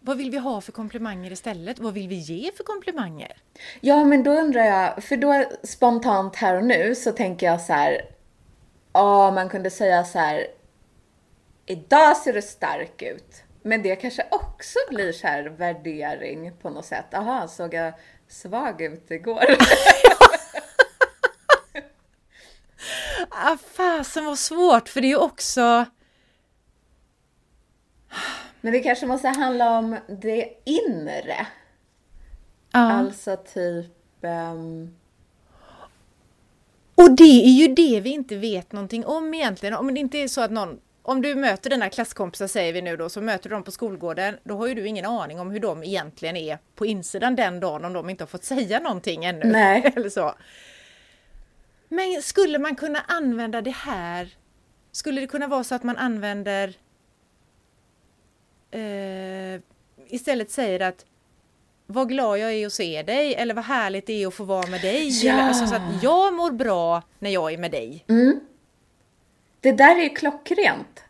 vad 0.04 0.18
vill 0.18 0.32
vi 0.32 0.38
ha 0.38 0.62
för 0.62 0.72
komplimanger 0.72 1.32
istället? 1.32 1.80
Vad 1.80 1.94
vill 1.94 2.08
vi 2.08 2.16
ge 2.16 2.52
för 2.52 2.64
komplimanger? 2.64 3.38
Ja, 3.82 4.06
men 4.06 4.24
då 4.24 4.32
undrar 4.32 4.64
jag, 4.64 5.04
för 5.04 5.18
då 5.18 5.46
spontant 5.64 6.36
här 6.36 6.56
och 6.56 6.64
nu 6.64 6.96
så 6.96 7.12
tänker 7.12 7.46
jag 7.46 7.62
så 7.62 7.74
här, 7.74 8.02
ja, 8.94 9.32
man 9.32 9.50
kunde 9.50 9.70
säga 9.70 10.04
så 10.04 10.20
här, 10.20 10.48
idag 11.66 12.18
ser 12.18 12.34
du 12.34 12.42
stark 12.42 13.02
ut. 13.02 13.44
Men 13.64 13.82
det 13.82 13.96
kanske 13.96 14.28
också 14.32 14.80
blir 14.90 15.12
så 15.12 15.28
här 15.28 15.44
värdering 15.44 16.52
på 16.62 16.70
något 16.70 16.86
sätt. 16.86 17.14
Aha, 17.14 17.48
såg 17.48 17.74
jag 17.74 17.94
svag 18.28 18.82
ut 18.82 19.12
igår? 19.12 19.44
ah, 23.30 23.58
fasen 23.74 24.26
vad 24.26 24.40
svårt, 24.40 24.90
för 24.90 25.02
det 25.02 25.08
är 25.08 25.10
ju 25.10 25.18
också 25.18 25.86
men 28.62 28.74
det 28.74 28.80
kanske 28.80 29.06
måste 29.06 29.28
handla 29.28 29.78
om 29.78 29.98
det 30.08 30.54
inre. 30.64 31.48
Ja. 32.72 32.80
Alltså 32.80 33.38
typ... 33.54 33.92
Um... 34.22 34.96
Och 36.96 37.12
det 37.12 37.46
är 37.46 37.52
ju 37.52 37.68
det 37.68 38.00
vi 38.02 38.10
inte 38.10 38.36
vet 38.36 38.72
någonting 38.72 39.06
om 39.06 39.34
egentligen. 39.34 39.76
Om 39.76 39.94
det 39.94 40.00
inte 40.00 40.18
är 40.18 40.28
så 40.28 40.42
att 40.42 40.52
någon 40.52 40.80
om 41.04 41.22
du 41.22 41.36
möter 41.36 41.70
dina 41.70 41.90
klasskompisar 41.90 42.48
säger 42.48 42.74
vi 42.74 42.82
nu 42.82 42.98
då, 42.98 43.10
så 43.10 43.22
möter 43.22 43.50
du 43.50 43.56
dem 43.56 43.64
på 43.64 43.72
skolgården, 43.72 44.38
då 44.44 44.58
har 44.58 44.68
ju 44.68 44.74
du 44.74 44.88
ingen 44.88 45.06
aning 45.06 45.40
om 45.40 45.52
hur 45.52 45.60
de 45.60 45.84
egentligen 45.84 46.38
är 46.38 46.58
på 46.76 46.86
insidan 46.86 47.36
den 47.36 47.60
dagen 47.60 47.86
om 47.86 47.94
de 47.94 48.10
inte 48.10 48.24
har 48.24 48.28
fått 48.28 48.44
säga 48.44 48.80
någonting 48.80 49.26
ännu. 49.26 49.46
Nej. 49.46 49.94
Eller 49.96 50.10
så. 50.10 50.34
Men 51.90 52.22
skulle 52.22 52.60
man 52.60 52.76
kunna 52.76 53.00
använda 53.08 53.62
det 53.62 53.76
här, 53.76 54.30
skulle 54.92 55.22
det 55.22 55.28
kunna 55.28 55.48
vara 55.48 55.64
så 55.64 55.76
att 55.76 55.84
man 55.84 55.98
använder 55.98 56.74
eh, 58.72 59.62
istället 60.08 60.52
säger 60.52 60.80
att 60.80 61.06
vad 61.88 62.10
glad 62.10 62.40
jag 62.40 62.54
är 62.54 62.66
att 62.66 62.74
se 62.74 63.04
dig 63.04 63.36
eller 63.36 63.54
vad 63.54 63.66
härligt 63.66 64.08
det 64.08 64.24
är 64.24 64.28
att 64.28 64.34
få 64.34 64.44
vara 64.44 64.68
med 64.68 64.82
dig. 64.82 65.26
Ja. 65.26 65.34
alltså 65.34 65.68
så 65.68 65.76
att 65.76 66.04
jag 66.04 66.34
mår 66.34 66.52
bra 66.52 67.04
när 67.20 67.30
jag 67.30 67.54
är 67.54 67.58
med 67.58 67.72
dig. 67.72 68.06
Mm. 68.10 68.40
Det 69.60 69.72
där 69.72 69.96
är 69.96 70.04
ju 70.04 70.10
klockrent. 70.10 71.04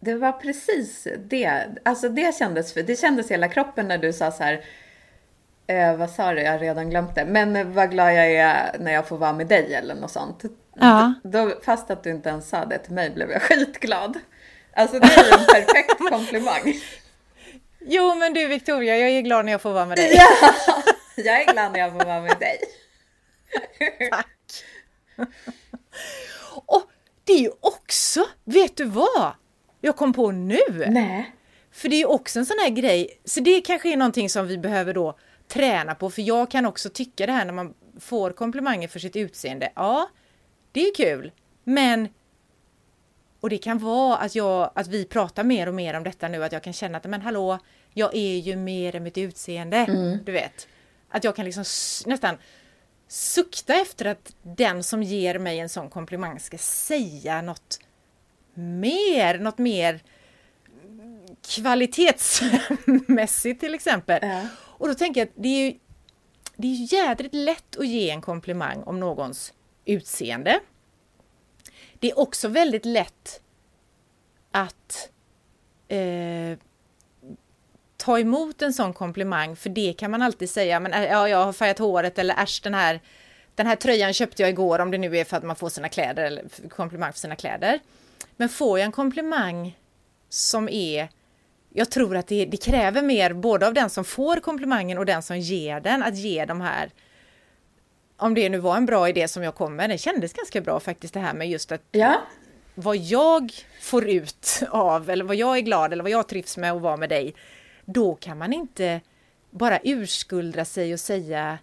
Det 0.00 0.14
var 0.14 0.32
precis 0.32 1.08
det. 1.24 1.66
Alltså 1.82 2.08
det 2.08 2.34
kändes, 2.34 2.74
det 2.74 3.00
kändes 3.00 3.30
hela 3.30 3.48
kroppen 3.48 3.88
när 3.88 3.98
du 3.98 4.12
sa 4.12 4.30
så 4.30 4.42
här. 4.42 4.64
Eh, 5.66 5.96
vad 5.96 6.10
sa 6.10 6.32
du? 6.32 6.42
Jag 6.42 6.52
har 6.52 6.58
redan 6.58 6.90
glömt 6.90 7.14
det. 7.14 7.24
Men 7.24 7.72
vad 7.72 7.90
glad 7.90 8.14
jag 8.14 8.32
är 8.32 8.76
när 8.80 8.92
jag 8.92 9.08
får 9.08 9.18
vara 9.18 9.32
med 9.32 9.46
dig 9.46 9.74
eller 9.74 9.94
något 9.94 10.10
sånt. 10.10 10.42
Ja. 10.74 11.14
Då, 11.22 11.52
fast 11.62 11.90
att 11.90 12.02
du 12.02 12.10
inte 12.10 12.28
ens 12.28 12.48
sa 12.48 12.64
det 12.64 12.78
till 12.78 12.92
mig 12.92 13.10
blev 13.10 13.30
jag 13.30 13.42
skitglad. 13.48 14.18
Alltså 14.80 14.98
det 14.98 15.06
är 15.06 15.38
en 15.38 15.46
perfekt 15.46 15.98
komplimang. 16.10 16.80
Jo 17.80 18.14
men 18.14 18.32
du 18.34 18.46
Victoria, 18.46 18.96
jag 18.98 19.10
är 19.10 19.20
glad 19.20 19.44
när 19.44 19.52
jag 19.52 19.62
får 19.62 19.72
vara 19.72 19.86
med 19.86 19.96
dig. 19.96 20.12
Ja, 20.14 20.52
jag 21.16 21.40
är 21.40 21.52
glad 21.52 21.72
när 21.72 21.78
jag 21.80 21.92
får 21.92 22.04
vara 22.04 22.20
med 22.20 22.38
dig. 22.38 22.58
Tack. 24.10 24.26
Och 26.66 26.82
det 27.24 27.32
är 27.32 27.40
ju 27.40 27.50
också, 27.60 28.26
vet 28.44 28.76
du 28.76 28.84
vad? 28.84 29.32
Jag 29.80 29.96
kom 29.96 30.12
på 30.12 30.30
nu. 30.30 30.86
Nej. 30.88 31.34
För 31.72 31.88
det 31.88 31.96
är 31.96 31.98
ju 31.98 32.04
också 32.04 32.38
en 32.38 32.46
sån 32.46 32.58
här 32.58 32.70
grej, 32.70 33.20
så 33.24 33.40
det 33.40 33.60
kanske 33.60 33.92
är 33.92 33.96
någonting 33.96 34.30
som 34.30 34.46
vi 34.46 34.58
behöver 34.58 34.94
då 34.94 35.18
träna 35.48 35.94
på, 35.94 36.10
för 36.10 36.22
jag 36.22 36.50
kan 36.50 36.66
också 36.66 36.88
tycka 36.90 37.26
det 37.26 37.32
här 37.32 37.44
när 37.44 37.52
man 37.52 37.74
får 38.00 38.30
komplimanger 38.30 38.88
för 38.88 38.98
sitt 38.98 39.16
utseende. 39.16 39.72
Ja, 39.74 40.08
det 40.72 40.80
är 40.80 40.94
kul, 40.94 41.32
men 41.64 42.08
och 43.40 43.50
det 43.50 43.58
kan 43.58 43.78
vara 43.78 44.16
att, 44.16 44.34
jag, 44.34 44.70
att 44.74 44.86
vi 44.86 45.04
pratar 45.04 45.44
mer 45.44 45.66
och 45.66 45.74
mer 45.74 45.94
om 45.94 46.02
detta 46.02 46.28
nu, 46.28 46.44
att 46.44 46.52
jag 46.52 46.62
kan 46.62 46.72
känna 46.72 46.98
att 46.98 47.04
men 47.04 47.22
hallå, 47.22 47.58
jag 47.94 48.14
är 48.14 48.36
ju 48.36 48.56
mer 48.56 48.96
än 48.96 49.02
mitt 49.02 49.18
utseende. 49.18 49.76
Mm. 49.76 50.18
Du 50.24 50.32
vet. 50.32 50.68
Att 51.08 51.24
jag 51.24 51.36
kan 51.36 51.44
liksom 51.44 51.64
nästan 52.06 52.36
sukta 53.08 53.74
efter 53.74 54.04
att 54.04 54.34
den 54.42 54.82
som 54.82 55.02
ger 55.02 55.38
mig 55.38 55.58
en 55.58 55.68
sån 55.68 55.90
komplimang 55.90 56.40
ska 56.40 56.58
säga 56.58 57.42
något 57.42 57.80
mer, 58.54 59.38
något 59.38 59.58
mer 59.58 60.00
kvalitetsmässigt 61.48 63.60
till 63.60 63.74
exempel. 63.74 64.18
Ja. 64.22 64.42
Och 64.58 64.88
då 64.88 64.94
tänker 64.94 65.20
jag 65.20 65.28
att 65.28 65.34
det 65.36 65.48
är 65.48 65.66
ju 65.66 65.74
det 66.56 66.68
är 66.68 66.94
jädrigt 66.94 67.34
lätt 67.34 67.76
att 67.78 67.86
ge 67.86 68.10
en 68.10 68.20
komplimang 68.20 68.82
om 68.82 69.00
någons 69.00 69.52
utseende. 69.84 70.60
Det 72.00 72.10
är 72.10 72.18
också 72.18 72.48
väldigt 72.48 72.84
lätt 72.84 73.40
att 74.50 75.08
eh, 75.88 76.58
ta 77.96 78.18
emot 78.18 78.62
en 78.62 78.72
sån 78.72 78.92
komplimang, 78.92 79.56
för 79.56 79.70
det 79.70 79.92
kan 79.92 80.10
man 80.10 80.22
alltid 80.22 80.50
säga, 80.50 80.80
men 80.80 80.92
eh, 80.92 81.04
ja, 81.04 81.28
jag 81.28 81.44
har 81.44 81.52
färgat 81.52 81.78
håret 81.78 82.18
eller 82.18 82.42
äsch, 82.42 82.60
den 82.62 82.74
här, 82.74 83.00
den 83.54 83.66
här 83.66 83.76
tröjan 83.76 84.12
köpte 84.12 84.42
jag 84.42 84.50
igår, 84.50 84.78
om 84.78 84.90
det 84.90 84.98
nu 84.98 85.18
är 85.18 85.24
för 85.24 85.36
att 85.36 85.44
man 85.44 85.56
får 85.56 85.68
sina 85.68 85.88
kläder, 85.88 86.24
eller 86.24 86.68
komplimang 86.68 87.12
för 87.12 87.18
sina 87.18 87.36
kläder. 87.36 87.80
Men 88.36 88.48
får 88.48 88.78
jag 88.78 88.86
en 88.86 88.92
komplimang 88.92 89.78
som 90.28 90.68
är 90.68 91.08
jag 91.72 91.90
tror 91.90 92.16
att 92.16 92.26
det, 92.26 92.44
det, 92.44 92.56
kräver 92.56 93.02
mer 93.02 93.32
både 93.32 93.66
av 93.66 93.74
den 93.74 93.90
som 93.90 94.04
får 94.04 94.36
komplimangen 94.36 94.98
och 94.98 95.06
den 95.06 95.22
som 95.22 95.38
ger 95.38 95.80
den, 95.80 96.02
att 96.02 96.16
ge 96.16 96.44
de 96.44 96.60
här 96.60 96.90
om 98.20 98.34
det 98.34 98.48
nu 98.48 98.58
var 98.58 98.76
en 98.76 98.86
bra 98.86 99.08
idé 99.08 99.28
som 99.28 99.42
jag 99.42 99.54
kom 99.54 99.76
med, 99.76 99.90
det 99.90 99.98
kändes 99.98 100.32
ganska 100.32 100.60
bra 100.60 100.80
faktiskt 100.80 101.14
det 101.14 101.20
här 101.20 101.34
med 101.34 101.50
just 101.50 101.72
att 101.72 101.82
ja. 101.90 102.20
vad 102.74 102.96
jag 102.96 103.52
får 103.80 104.08
ut 104.08 104.62
av, 104.70 105.10
eller 105.10 105.24
vad 105.24 105.36
jag 105.36 105.56
är 105.56 105.60
glad 105.60 105.92
eller 105.92 106.02
vad 106.02 106.12
jag 106.12 106.28
trivs 106.28 106.56
med 106.56 106.72
att 106.72 106.82
vara 106.82 106.96
med 106.96 107.08
dig, 107.08 107.34
då 107.84 108.14
kan 108.14 108.38
man 108.38 108.52
inte 108.52 109.00
bara 109.50 109.78
urskuldra 109.82 110.64
sig 110.64 110.92
och 110.92 111.00
säga 111.00 111.58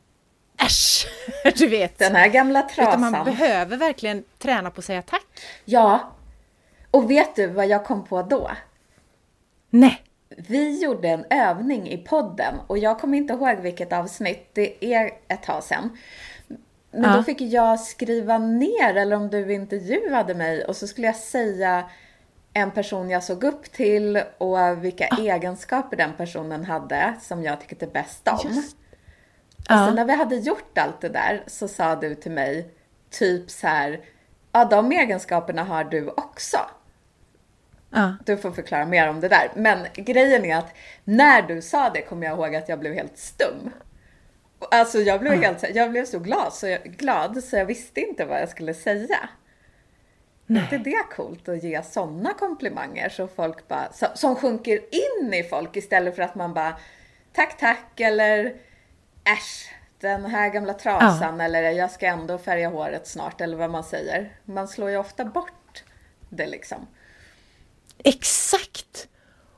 Äsch! 0.57 1.07
Du 1.57 1.67
vet. 1.67 1.99
Den 1.99 2.15
här 2.15 2.27
gamla 2.27 2.61
trasan. 2.61 2.99
Utan 2.99 3.11
man 3.11 3.25
behöver 3.25 3.77
verkligen 3.77 4.23
träna 4.37 4.71
på 4.71 4.79
att 4.79 4.85
säga 4.85 5.01
tack. 5.01 5.25
Ja. 5.65 6.13
Och 6.91 7.11
vet 7.11 7.35
du 7.35 7.47
vad 7.47 7.67
jag 7.67 7.85
kom 7.85 8.05
på 8.05 8.21
då? 8.21 8.51
Nej. 9.69 10.03
Vi 10.29 10.83
gjorde 10.83 11.09
en 11.09 11.25
övning 11.29 11.89
i 11.89 11.97
podden 11.97 12.55
och 12.67 12.77
jag 12.77 12.99
kommer 12.99 13.17
inte 13.17 13.33
ihåg 13.33 13.57
vilket 13.59 13.93
avsnitt, 13.93 14.49
det 14.53 14.85
är 14.85 15.11
ett 15.27 15.43
tag 15.43 15.63
sedan. 15.63 15.97
Men 16.91 17.11
ja. 17.11 17.17
då 17.17 17.23
fick 17.23 17.41
jag 17.41 17.79
skriva 17.79 18.37
ner, 18.37 18.95
eller 18.95 19.15
om 19.15 19.29
du 19.29 19.53
intervjuade 19.53 20.33
mig, 20.35 20.65
och 20.65 20.75
så 20.75 20.87
skulle 20.87 21.07
jag 21.07 21.15
säga 21.15 21.89
en 22.53 22.71
person 22.71 23.09
jag 23.09 23.23
såg 23.23 23.43
upp 23.43 23.71
till 23.71 24.23
och 24.37 24.83
vilka 24.83 25.07
ja. 25.11 25.17
egenskaper 25.35 25.97
den 25.97 26.13
personen 26.13 26.65
hade 26.65 27.13
som 27.21 27.43
jag 27.43 27.61
tyckte 27.61 27.87
bäst 27.87 28.27
om. 28.27 28.39
Just. 28.43 28.77
Och 29.59 29.77
så 29.77 29.91
när 29.91 30.05
vi 30.05 30.15
hade 30.15 30.35
gjort 30.35 30.77
allt 30.77 31.01
det 31.01 31.09
där 31.09 31.43
så 31.47 31.67
sa 31.67 31.95
du 31.95 32.15
till 32.15 32.31
mig 32.31 32.69
typ 33.09 33.49
så 33.49 33.67
här, 33.67 33.99
ja 34.51 34.65
de 34.65 34.91
egenskaperna 34.91 35.63
har 35.63 35.83
du 35.83 36.09
också. 36.09 36.57
Ja. 37.89 38.15
Du 38.25 38.37
får 38.37 38.51
förklara 38.51 38.85
mer 38.85 39.09
om 39.09 39.19
det 39.19 39.27
där. 39.27 39.51
Men 39.55 39.87
grejen 39.93 40.45
är 40.45 40.57
att 40.57 40.73
när 41.03 41.41
du 41.41 41.61
sa 41.61 41.89
det 41.89 42.01
kom 42.01 42.23
jag 42.23 42.37
ihåg 42.37 42.55
att 42.55 42.69
jag 42.69 42.79
blev 42.79 42.93
helt 42.93 43.17
stum. 43.17 43.71
Alltså 44.59 44.99
jag 44.99 45.19
blev, 45.19 45.33
helt, 45.33 45.75
jag 45.75 45.91
blev 45.91 46.05
så 46.05 46.19
glad 46.19 46.53
så, 46.53 46.67
jag, 46.67 46.83
glad 46.83 47.43
så 47.43 47.55
jag 47.55 47.65
visste 47.65 48.01
inte 48.01 48.25
vad 48.25 48.41
jag 48.41 48.49
skulle 48.49 48.73
säga. 48.73 49.29
Nej. 50.45 50.63
inte 50.63 50.77
det 50.77 51.03
coolt 51.15 51.49
att 51.49 51.63
ge 51.63 51.83
sådana 51.83 52.33
komplimanger 52.33 53.09
så 53.09 53.27
folk 53.27 53.67
bara, 53.67 53.91
som, 53.91 54.07
som 54.15 54.35
sjunker 54.35 54.79
in 54.91 55.33
i 55.33 55.43
folk 55.43 55.75
istället 55.75 56.15
för 56.15 56.23
att 56.23 56.35
man 56.35 56.53
bara 56.53 56.77
tack 57.33 57.57
tack 57.59 57.99
eller 57.99 58.55
äsch 59.23 59.73
den 59.99 60.25
här 60.25 60.49
gamla 60.49 60.73
trasan 60.73 61.39
ja. 61.39 61.45
eller 61.45 61.71
jag 61.71 61.91
ska 61.91 62.05
ändå 62.05 62.37
färga 62.37 62.69
håret 62.69 63.07
snart 63.07 63.41
eller 63.41 63.57
vad 63.57 63.69
man 63.69 63.83
säger. 63.83 64.37
Man 64.45 64.67
slår 64.67 64.89
ju 64.89 64.97
ofta 64.97 65.25
bort 65.25 65.83
det 66.29 66.47
liksom. 66.47 66.87
Exakt! 68.03 69.07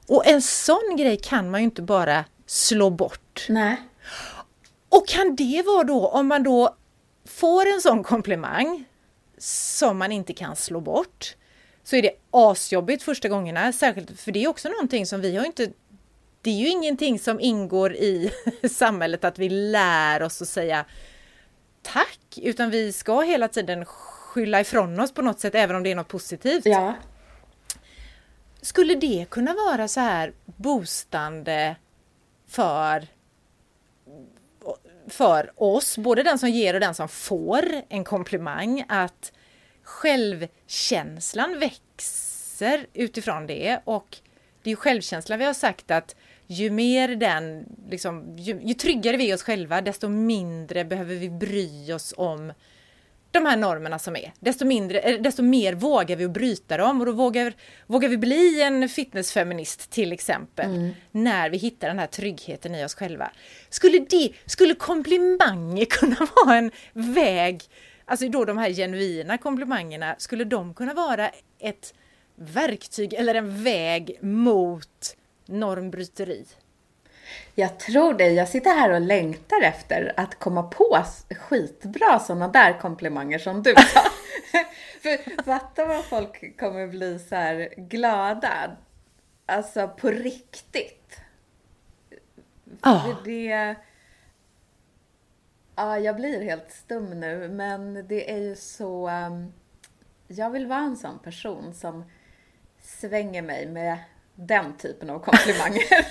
Och 0.08 0.28
en 0.28 0.42
sån 0.42 0.96
grej 0.98 1.18
kan 1.18 1.52
man 1.52 1.60
ju 1.62 1.66
inte 1.66 1.82
bara 1.82 2.26
slå 2.46 2.90
bort. 2.90 3.46
Nej. 3.50 3.78
Och 4.90 5.08
kan 5.08 5.36
det 5.36 5.64
vara 5.66 5.84
då 5.84 6.08
om 6.08 6.28
man 6.28 6.44
då 6.44 6.76
får 7.26 7.66
en 7.66 7.82
sån 7.82 8.04
komplimang 8.04 8.86
som 9.38 9.98
man 9.98 10.12
inte 10.12 10.34
kan 10.34 10.56
slå 10.56 10.82
bort 10.82 11.36
så 11.84 11.96
är 11.96 12.02
det 12.02 12.12
asjobbigt 12.32 13.04
första 13.04 13.30
gångerna, 13.30 13.74
särskilt 13.74 14.20
för 14.20 14.32
det 14.32 14.44
är 14.44 14.48
också 14.48 14.70
någonting 14.70 15.06
som 15.06 15.22
vi 15.22 15.36
har 15.38 15.46
inte 15.46 15.72
det 16.42 16.50
är 16.50 16.56
ju 16.56 16.68
ingenting 16.68 17.20
som 17.20 17.40
ingår 17.40 17.94
i 17.94 18.32
samhället 18.70 19.24
att 19.24 19.40
vi 19.40 19.50
lär 19.50 20.24
oss 20.24 20.42
att 20.42 20.48
säga 20.48 20.86
tack, 21.82 22.38
utan 22.38 22.70
vi 22.70 22.94
ska 22.94 23.22
hela 23.22 23.48
tiden 23.48 23.86
skylla 23.86 24.62
ifrån 24.62 25.00
oss 25.00 25.14
på 25.14 25.22
något 25.22 25.40
sätt, 25.40 25.56
även 25.56 25.76
om 25.76 25.84
det 25.84 25.92
är 25.92 25.96
något 25.96 26.08
positivt. 26.08 26.66
Ja. 26.66 26.96
Skulle 28.62 28.96
det 28.96 29.26
kunna 29.30 29.54
vara 29.54 29.88
så 29.88 30.00
här 30.00 30.34
boostande 30.46 31.76
för 32.48 33.08
för 35.10 35.52
oss, 35.56 35.98
både 35.98 36.24
den 36.24 36.40
som 36.40 36.50
ger 36.50 36.74
och 36.74 36.80
den 36.80 36.96
som 36.96 37.10
får 37.10 37.66
en 37.90 38.04
komplimang, 38.04 38.86
att 38.88 39.32
självkänslan 39.84 41.60
växer 41.60 42.88
utifrån 42.94 43.48
det. 43.48 43.80
Och 43.84 44.18
det 44.64 44.70
är 44.70 44.72
ju 44.72 44.76
självkänslan 44.76 45.40
vi 45.40 45.46
har 45.46 45.54
sagt 45.54 45.92
att 45.92 46.16
ju 46.48 46.70
mer 46.70 47.08
den, 47.08 47.66
liksom, 47.90 48.38
ju, 48.38 48.60
ju 48.62 48.74
tryggare 48.74 49.18
vi 49.18 49.32
är 49.32 49.36
oss 49.36 49.44
själva, 49.44 49.82
desto 49.82 50.10
mindre 50.10 50.86
behöver 50.86 51.16
vi 51.16 51.30
bry 51.30 51.94
oss 51.94 52.14
om 52.18 52.54
de 53.32 53.46
här 53.46 53.58
normerna 53.58 54.00
som 54.00 54.16
är. 54.16 54.34
Desto, 54.40 54.66
mindre, 54.66 55.00
eh, 55.00 55.22
desto 55.22 55.44
mer 55.44 55.74
vågar 55.74 56.16
vi 56.16 56.26
att 56.26 56.32
bryta 56.32 56.78
dem 56.78 57.00
och 57.00 57.06
då 57.06 57.12
vågar, 57.12 57.54
vågar 57.88 58.10
vi 58.10 58.18
bli 58.18 58.62
en 58.62 58.90
fitnessfeminist 58.90 59.90
till 59.90 60.12
exempel. 60.12 60.66
Mm. 60.66 60.92
När 61.12 61.50
vi 61.50 61.58
hittar 61.58 61.88
den 61.88 62.00
här 62.00 62.08
tryggheten 62.08 62.76
i 62.76 62.86
oss 62.86 62.96
själva. 62.96 63.32
Skulle, 63.70 64.00
det, 64.00 64.34
skulle 64.46 64.76
komplimanger 64.76 65.86
kunna 65.90 66.28
vara 66.36 66.58
en 66.58 66.72
väg, 66.94 67.64
alltså 68.06 68.30
då 68.30 68.46
de 68.46 68.58
här 68.58 68.70
genuina 68.70 69.38
komplimangerna, 69.38 70.16
skulle 70.18 70.44
de 70.44 70.74
kunna 70.74 70.94
vara 70.94 71.30
ett 71.60 71.94
verktyg 72.36 73.14
eller 73.14 73.36
en 73.36 73.64
väg 73.64 74.18
mot 74.22 75.16
normbryteri? 75.46 76.46
Jag 77.56 77.80
tror 77.80 78.14
det. 78.14 78.30
Jag 78.30 78.48
sitter 78.48 78.70
här 78.70 78.90
och 78.90 79.02
längtar 79.02 79.62
efter 79.62 80.14
att 80.18 80.40
komma 80.40 80.64
på 80.64 81.04
skitbra 81.36 82.20
sådana 82.20 82.48
där 82.48 82.80
komplimanger 82.80 83.40
som 83.40 83.64
du 83.64 83.74
sa. 83.76 84.02
För 85.02 85.44
fatta 85.44 85.86
vad 85.86 86.06
folk 86.06 86.60
kommer 86.60 86.88
bli 86.88 87.20
så 87.20 87.36
här 87.36 87.74
glada. 87.78 88.78
Alltså 89.46 89.88
på 89.88 90.10
riktigt. 90.10 91.22
Oh. 92.84 93.24
Det... 93.24 93.76
Ja, 95.76 96.00
jag 96.00 96.16
blir 96.16 96.42
helt 96.42 96.72
stum 96.72 97.20
nu, 97.20 97.50
men 97.50 98.08
det 98.08 98.32
är 98.32 98.38
ju 98.38 98.56
så... 98.56 99.10
Um, 99.10 99.54
jag 100.28 100.50
vill 100.50 100.68
vara 100.68 100.80
en 100.80 100.98
sån 100.98 101.20
person 101.20 101.74
som 101.74 102.04
svänger 102.82 103.42
mig 103.42 103.68
med 103.68 103.98
den 104.36 104.78
typen 104.78 105.10
av 105.10 105.20
komplimanger. 105.20 105.84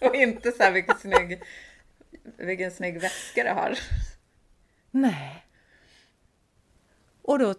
Och 0.08 0.14
inte 0.14 0.52
så 0.52 0.62
här 0.62 0.72
vilken 0.72 0.98
snygg, 0.98 1.42
vilken 2.36 2.70
snygg 2.70 3.00
väska 3.00 3.44
du 3.44 3.50
har. 3.50 3.78
Nej. 4.90 5.46
Och 7.22 7.38
då, 7.38 7.54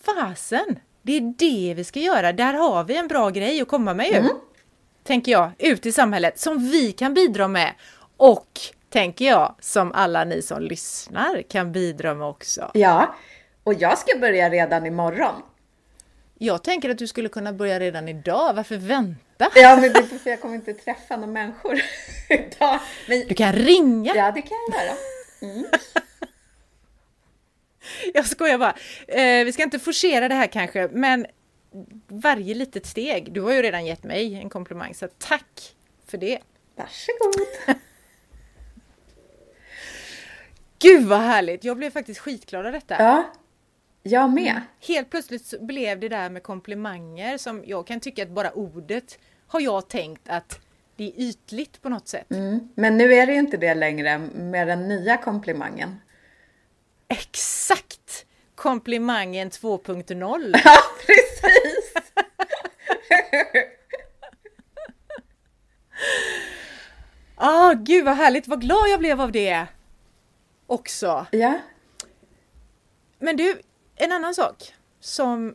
fasen, 0.00 0.78
det 1.02 1.16
är 1.16 1.34
det 1.38 1.74
vi 1.74 1.84
ska 1.84 2.00
göra. 2.00 2.32
Där 2.32 2.54
har 2.54 2.84
vi 2.84 2.96
en 2.96 3.08
bra 3.08 3.30
grej 3.30 3.60
att 3.60 3.68
komma 3.68 3.94
med 3.94 4.06
ju. 4.06 4.16
Mm. 4.16 4.36
Tänker 5.02 5.32
jag, 5.32 5.50
ut 5.58 5.86
i 5.86 5.92
samhället 5.92 6.38
som 6.38 6.58
vi 6.58 6.92
kan 6.92 7.14
bidra 7.14 7.48
med. 7.48 7.74
Och, 8.16 8.60
tänker 8.90 9.24
jag, 9.24 9.54
som 9.60 9.92
alla 9.92 10.24
ni 10.24 10.42
som 10.42 10.62
lyssnar 10.62 11.42
kan 11.42 11.72
bidra 11.72 12.14
med 12.14 12.26
också. 12.26 12.70
Ja, 12.74 13.14
och 13.64 13.74
jag 13.74 13.98
ska 13.98 14.18
börja 14.18 14.50
redan 14.50 14.86
imorgon. 14.86 15.42
Jag 16.40 16.64
tänker 16.64 16.90
att 16.90 16.98
du 16.98 17.06
skulle 17.06 17.28
kunna 17.28 17.52
börja 17.52 17.80
redan 17.80 18.08
idag. 18.08 18.54
Varför 18.54 18.76
vänta? 18.76 19.50
Ja, 19.54 19.76
men 19.76 19.92
det 19.92 19.98
är 19.98 20.18
för 20.18 20.30
jag 20.30 20.40
kommer 20.40 20.54
inte 20.54 20.74
träffa 20.74 21.16
några 21.16 21.32
människor 21.32 21.80
idag. 22.28 22.80
Men... 23.08 23.28
Du 23.28 23.34
kan 23.34 23.52
ringa! 23.52 24.14
Ja, 24.14 24.32
det 24.32 24.42
kan 24.42 24.56
jag 24.70 24.84
göra. 24.84 24.96
Mm. 25.42 25.66
jag 28.14 28.26
skojar 28.26 28.58
bara. 28.58 28.74
Eh, 29.08 29.44
vi 29.44 29.52
ska 29.52 29.62
inte 29.62 29.78
forcera 29.78 30.28
det 30.28 30.34
här 30.34 30.46
kanske, 30.46 30.88
men 30.92 31.26
varje 32.08 32.54
litet 32.54 32.86
steg. 32.86 33.32
Du 33.32 33.40
har 33.40 33.52
ju 33.52 33.62
redan 33.62 33.86
gett 33.86 34.04
mig 34.04 34.34
en 34.34 34.50
komplimang, 34.50 34.94
så 34.94 35.08
tack 35.18 35.74
för 36.06 36.18
det. 36.18 36.38
Varsågod! 36.76 37.46
Gud 40.78 41.06
vad 41.06 41.20
härligt! 41.20 41.64
Jag 41.64 41.76
blev 41.76 41.90
faktiskt 41.90 42.20
skitglad 42.20 42.66
av 42.66 42.72
detta. 42.72 42.96
Ja, 42.98 43.32
jag 44.08 44.30
med. 44.30 44.50
Mm. 44.50 44.62
Helt 44.80 45.10
plötsligt 45.10 45.54
blev 45.60 46.00
det 46.00 46.08
där 46.08 46.30
med 46.30 46.42
komplimanger 46.42 47.38
som 47.38 47.64
jag 47.66 47.86
kan 47.86 48.00
tycka 48.00 48.22
att 48.22 48.30
bara 48.30 48.50
ordet 48.50 49.18
har 49.46 49.60
jag 49.60 49.88
tänkt 49.88 50.28
att 50.28 50.60
det 50.96 51.04
är 51.04 51.12
ytligt 51.16 51.82
på 51.82 51.88
något 51.88 52.08
sätt. 52.08 52.30
Mm. 52.30 52.68
Men 52.74 52.96
nu 52.96 53.14
är 53.14 53.26
det 53.26 53.34
inte 53.34 53.56
det 53.56 53.74
längre 53.74 54.18
med 54.18 54.68
den 54.68 54.88
nya 54.88 55.16
komplimangen. 55.16 55.96
Exakt! 57.08 58.24
Komplimangen 58.54 59.50
2.0. 59.50 60.60
Ja, 60.64 60.76
precis! 61.06 61.92
Ah, 67.40 67.72
gud 67.72 68.04
vad 68.04 68.16
härligt, 68.16 68.48
vad 68.48 68.60
glad 68.60 68.88
jag 68.88 69.00
blev 69.00 69.20
av 69.20 69.32
det 69.32 69.66
också. 70.66 71.26
Ja. 71.30 71.58
Men 73.18 73.36
du, 73.36 73.60
en 73.98 74.12
annan 74.12 74.34
sak 74.34 74.74
som 75.00 75.54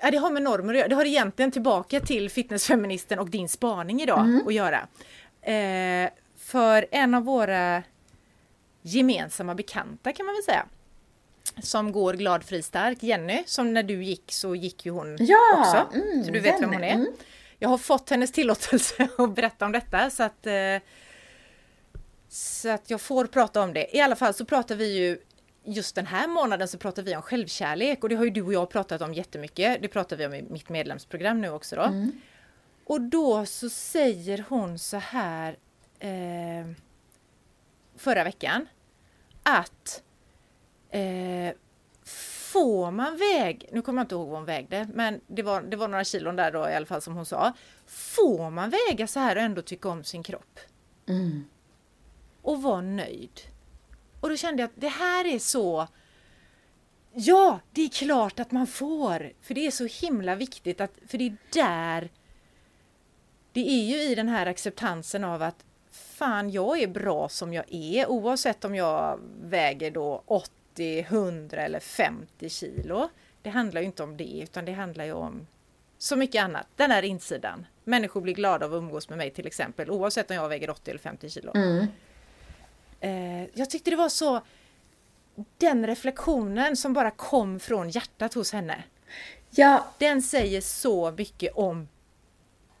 Ja, 0.00 0.10
det 0.10 0.16
har 0.16 0.30
med 0.30 0.42
normer 0.42 0.74
att 0.74 0.78
göra. 0.78 0.88
Det 0.88 0.94
har 0.94 1.04
egentligen 1.04 1.50
tillbaka 1.50 2.00
till 2.00 2.30
fitnessfeministen 2.30 3.18
och 3.18 3.30
din 3.30 3.48
spaning 3.48 4.02
idag 4.02 4.20
mm. 4.20 4.46
att 4.46 4.54
göra. 4.54 4.86
Eh, 5.42 6.10
för 6.36 6.86
en 6.90 7.14
av 7.14 7.22
våra 7.24 7.82
gemensamma 8.82 9.54
bekanta 9.54 10.12
kan 10.12 10.26
man 10.26 10.34
väl 10.34 10.42
säga. 10.42 10.66
Som 11.62 11.92
går 11.92 12.14
glad, 12.14 12.44
fri, 12.44 12.62
stark. 12.62 13.02
Jenny, 13.02 13.42
som 13.46 13.74
när 13.74 13.82
du 13.82 14.04
gick 14.04 14.32
så 14.32 14.54
gick 14.54 14.86
ju 14.86 14.92
hon 14.92 15.16
ja, 15.20 15.58
också. 15.58 15.96
Mm, 15.98 16.24
så 16.24 16.30
du 16.30 16.40
vet 16.40 16.46
Jenny. 16.46 16.60
vem 16.60 16.72
hon 16.72 16.84
är. 16.84 16.94
Mm. 16.94 17.12
Jag 17.58 17.68
har 17.68 17.78
fått 17.78 18.10
hennes 18.10 18.32
tillåtelse 18.32 19.08
att 19.18 19.34
berätta 19.34 19.66
om 19.66 19.72
detta 19.72 20.10
så 20.10 20.22
att 20.22 20.46
eh, 20.46 20.78
så 22.28 22.68
att 22.68 22.90
jag 22.90 23.00
får 23.00 23.26
prata 23.26 23.62
om 23.62 23.72
det. 23.72 23.96
I 23.96 24.00
alla 24.00 24.16
fall 24.16 24.34
så 24.34 24.44
pratar 24.44 24.74
vi 24.74 24.96
ju 24.96 25.18
just 25.66 25.94
den 25.94 26.06
här 26.06 26.28
månaden 26.28 26.68
så 26.68 26.78
pratar 26.78 27.02
vi 27.02 27.16
om 27.16 27.22
självkärlek 27.22 28.02
och 28.02 28.08
det 28.08 28.14
har 28.14 28.24
ju 28.24 28.30
du 28.30 28.42
och 28.42 28.52
jag 28.52 28.70
pratat 28.70 29.02
om 29.02 29.14
jättemycket. 29.14 29.82
Det 29.82 29.88
pratar 29.88 30.16
vi 30.16 30.26
om 30.26 30.34
i 30.34 30.42
mitt 30.42 30.68
medlemsprogram 30.68 31.40
nu 31.40 31.50
också 31.50 31.76
då. 31.76 31.82
Mm. 31.82 32.12
Och 32.84 33.00
då 33.00 33.46
så 33.46 33.70
säger 33.70 34.44
hon 34.48 34.78
så 34.78 34.96
här 34.96 35.56
eh, 35.98 36.70
förra 37.96 38.24
veckan 38.24 38.66
att 39.42 40.02
eh, 40.90 41.54
får 42.52 42.90
man 42.90 43.16
väg, 43.16 43.68
nu 43.72 43.82
kommer 43.82 44.00
jag 44.00 44.04
inte 44.04 44.14
ihåg 44.14 44.28
vad 44.28 44.38
hon 44.38 44.44
vägde, 44.44 44.88
men 44.94 45.20
det 45.26 45.42
var, 45.42 45.62
det 45.62 45.76
var 45.76 45.88
några 45.88 46.04
kilon 46.04 46.36
där 46.36 46.52
då 46.52 46.68
i 46.70 46.74
alla 46.74 46.86
fall 46.86 47.02
som 47.02 47.14
hon 47.14 47.26
sa. 47.26 47.52
Får 47.86 48.50
man 48.50 48.70
väga 48.70 49.06
så 49.06 49.20
här 49.20 49.36
och 49.36 49.42
ändå 49.42 49.62
tycka 49.62 49.88
om 49.88 50.04
sin 50.04 50.22
kropp? 50.22 50.60
Mm. 51.08 51.44
Och 52.42 52.62
vara 52.62 52.80
nöjd? 52.80 53.40
Och 54.20 54.28
då 54.28 54.36
kände 54.36 54.62
jag 54.62 54.68
att 54.68 54.80
det 54.80 54.88
här 54.88 55.24
är 55.24 55.38
så 55.38 55.88
Ja, 57.18 57.60
det 57.72 57.82
är 57.82 57.88
klart 57.88 58.40
att 58.40 58.52
man 58.52 58.66
får! 58.66 59.32
För 59.40 59.54
det 59.54 59.66
är 59.66 59.70
så 59.70 59.86
himla 60.06 60.34
viktigt 60.34 60.80
att, 60.80 60.92
för 61.06 61.18
det 61.18 61.26
är 61.26 61.36
där 61.52 62.10
Det 63.52 63.68
är 63.68 63.84
ju 63.84 64.02
i 64.02 64.14
den 64.14 64.28
här 64.28 64.46
acceptansen 64.46 65.24
av 65.24 65.42
att 65.42 65.64
fan 65.90 66.50
jag 66.50 66.82
är 66.82 66.86
bra 66.86 67.28
som 67.28 67.52
jag 67.52 67.64
är 67.68 68.06
oavsett 68.06 68.64
om 68.64 68.74
jag 68.74 69.20
väger 69.42 69.90
då 69.90 70.22
80, 70.26 71.00
100 71.00 71.62
eller 71.62 71.80
50 71.80 72.48
kilo. 72.48 73.08
Det 73.42 73.50
handlar 73.50 73.80
ju 73.80 73.86
inte 73.86 74.02
om 74.02 74.16
det 74.16 74.40
utan 74.42 74.64
det 74.64 74.72
handlar 74.72 75.04
ju 75.04 75.12
om 75.12 75.46
så 75.98 76.16
mycket 76.16 76.42
annat. 76.42 76.66
Den 76.76 76.90
här 76.90 77.02
insidan. 77.02 77.66
Människor 77.84 78.20
blir 78.20 78.34
glada 78.34 78.66
av 78.66 78.74
att 78.74 78.78
umgås 78.78 79.08
med 79.08 79.18
mig 79.18 79.30
till 79.30 79.46
exempel 79.46 79.90
oavsett 79.90 80.30
om 80.30 80.36
jag 80.36 80.48
väger 80.48 80.70
80 80.70 80.90
eller 80.90 81.00
50 81.00 81.30
kilo. 81.30 81.52
Mm. 81.54 81.86
Eh, 83.00 83.44
jag 83.54 83.70
tyckte 83.70 83.90
det 83.90 83.96
var 83.96 84.08
så 84.08 84.40
den 85.58 85.86
reflektionen 85.86 86.76
som 86.76 86.92
bara 86.92 87.10
kom 87.10 87.60
från 87.60 87.90
hjärtat 87.90 88.34
hos 88.34 88.52
henne. 88.52 88.84
Ja. 89.50 89.86
Den 89.98 90.22
säger 90.22 90.60
så 90.60 91.10
mycket 91.10 91.52
om 91.54 91.88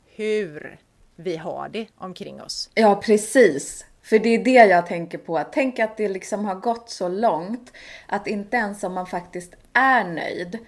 hur 0.06 0.78
vi 1.16 1.36
har 1.36 1.68
det 1.68 1.86
omkring 1.96 2.42
oss. 2.42 2.70
Ja, 2.74 3.00
precis. 3.04 3.84
För 4.02 4.18
det 4.18 4.28
är 4.28 4.44
det 4.44 4.50
jag 4.50 4.86
tänker 4.86 5.18
på. 5.18 5.44
Tänk 5.52 5.78
att 5.78 5.96
det 5.96 6.08
liksom 6.08 6.44
har 6.44 6.54
gått 6.54 6.90
så 6.90 7.08
långt 7.08 7.72
att 8.06 8.26
inte 8.26 8.56
ens 8.56 8.84
om 8.84 8.94
man 8.94 9.06
faktiskt 9.06 9.54
är 9.72 10.04
nöjd 10.04 10.58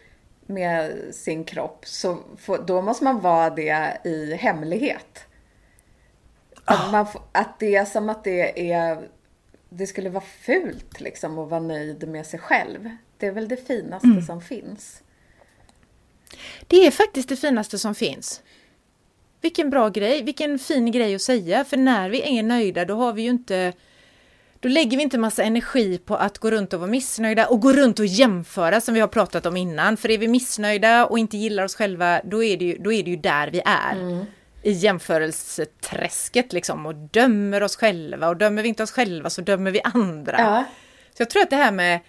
med 0.46 0.94
sin 1.14 1.44
kropp 1.44 1.87
så 1.87 2.18
får, 2.38 2.58
då 2.58 2.82
måste 2.82 3.04
man 3.04 3.20
vara 3.20 3.50
det 3.50 4.00
i 4.04 4.34
hemlighet. 4.34 5.24
Att, 6.64 6.92
man, 6.92 7.06
att 7.32 7.58
det 7.58 7.76
är 7.76 7.84
som 7.84 8.08
att 8.08 8.24
det 8.24 8.72
är 8.72 9.08
det 9.68 9.87
skulle 9.87 10.11
vara 10.11 10.24
fult 10.40 11.00
liksom 11.00 11.38
att 11.38 11.50
vara 11.50 11.61
nöjd 11.61 12.09
med 12.09 12.26
sig 12.26 12.40
själv. 12.40 12.90
Det 13.18 13.26
är 13.26 13.33
väl 13.33 13.48
det 13.48 13.66
finaste 13.66 14.07
mm. 14.09 14.22
som 14.22 14.40
finns. 14.40 15.02
Det 16.66 16.87
är 16.87 16.90
faktiskt 16.90 17.28
det 17.28 17.37
finaste 17.37 17.78
som 17.78 17.94
finns. 17.94 18.42
Vilken 19.40 19.70
bra 19.70 19.88
grej, 19.88 20.22
vilken 20.22 20.59
fin 20.59 20.92
grej 20.92 21.14
att 21.14 21.22
säga, 21.22 21.64
för 21.64 21.76
när 21.76 22.11
vi 22.11 22.38
är 22.38 22.42
nöjda 22.42 22.85
då 22.85 22.94
har 22.94 23.12
vi 23.12 23.22
ju 23.22 23.31
inte 23.31 23.72
då 24.61 24.68
lägger 24.68 24.96
vi 24.96 25.02
inte 25.02 25.18
massa 25.18 25.42
energi 25.42 25.98
på 25.98 26.16
att 26.16 26.38
gå 26.38 26.50
runt 26.50 26.72
och 26.72 26.81
vara 26.81 26.90
missnöjda 26.90 27.46
och 27.46 27.61
gå 27.61 27.72
runt 27.72 27.98
och 27.98 28.07
jämföra 28.07 28.81
som 28.81 28.94
vi 28.94 29.00
har 29.00 29.09
pratat 29.09 29.46
om 29.46 29.57
innan. 29.57 29.96
För 29.96 30.11
är 30.11 30.18
vi 30.18 30.28
missnöjda 30.28 31.07
och 31.07 31.18
inte 31.18 31.37
gillar 31.37 31.64
oss 31.64 31.74
själva, 31.74 32.20
då 32.24 32.44
är 32.44 32.57
det 32.57 32.64
ju, 32.64 32.78
då 32.78 32.92
är 32.92 33.02
det 33.02 33.11
ju 33.11 33.16
där 33.16 33.50
vi 33.50 33.62
är. 33.64 33.92
Mm. 33.92 34.24
I 34.68 34.72
jämförelseträsket 34.72 36.52
liksom 36.52 36.87
och 36.87 36.94
dömer 36.94 37.62
oss 37.62 37.76
själva 37.76 38.28
och 38.28 38.37
dömer 38.37 38.62
vi 38.62 38.68
inte 38.68 38.83
oss 38.83 38.90
själva 38.90 39.31
så 39.31 39.40
dömer 39.40 39.70
vi 39.70 39.81
andra. 39.85 40.38
Ja. 40.38 40.64
Så 41.14 41.22
jag 41.22 41.31
tror 41.31 41.42
att 41.42 41.50
det 41.50 41.57
här 41.57 41.72
med 41.72 42.00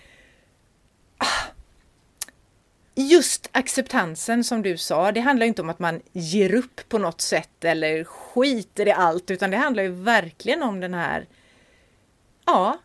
just 2.96 3.50
acceptansen 3.52 4.44
som 4.44 4.62
du 4.62 4.78
sa, 4.78 5.12
det 5.12 5.20
handlar 5.20 5.46
inte 5.46 5.62
om 5.62 5.70
att 5.70 5.80
man 5.80 6.02
ger 6.12 6.54
upp 6.54 6.90
på 6.90 6.98
något 6.98 7.22
sätt 7.22 7.64
eller 7.64 8.04
skiter 8.04 8.88
i 8.88 8.92
allt, 8.92 9.32
utan 9.32 9.52
det 9.52 9.58
handlar 9.58 9.84
ju 9.84 9.90
verkligen 9.90 10.64
om 10.64 10.80
den 10.80 10.94
här, 10.94 11.28
ja, 12.46 12.78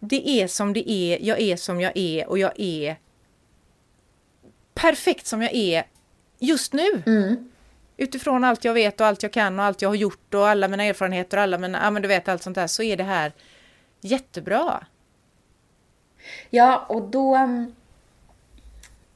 det 0.00 0.28
är 0.28 0.46
som 0.46 0.72
det 0.72 0.90
är, 0.90 1.18
jag 1.22 1.40
är 1.40 1.56
som 1.56 1.80
jag 1.80 1.92
är 1.94 2.28
och 2.28 2.38
jag 2.38 2.52
är 2.56 2.96
perfekt 4.74 5.26
som 5.26 5.42
jag 5.42 5.54
är 5.54 5.84
just 6.38 6.72
nu. 6.72 7.02
Mm. 7.06 7.51
Utifrån 7.96 8.44
allt 8.44 8.64
jag 8.64 8.74
vet 8.74 9.00
och 9.00 9.06
allt 9.06 9.22
jag 9.22 9.32
kan 9.32 9.58
och 9.58 9.64
allt 9.64 9.82
jag 9.82 9.88
har 9.88 9.94
gjort 9.94 10.34
och 10.34 10.48
alla 10.48 10.68
mina 10.68 10.84
erfarenheter 10.84 11.36
och 11.36 11.42
alla 11.42 11.58
mina, 11.58 11.80
ja 11.82 11.90
men 11.90 12.02
du 12.02 12.08
vet 12.08 12.28
allt 12.28 12.42
sånt 12.42 12.54
där, 12.54 12.66
så 12.66 12.82
är 12.82 12.96
det 12.96 13.04
här 13.04 13.32
jättebra. 14.00 14.86
Ja, 16.50 16.86
och 16.88 17.02
då 17.02 17.38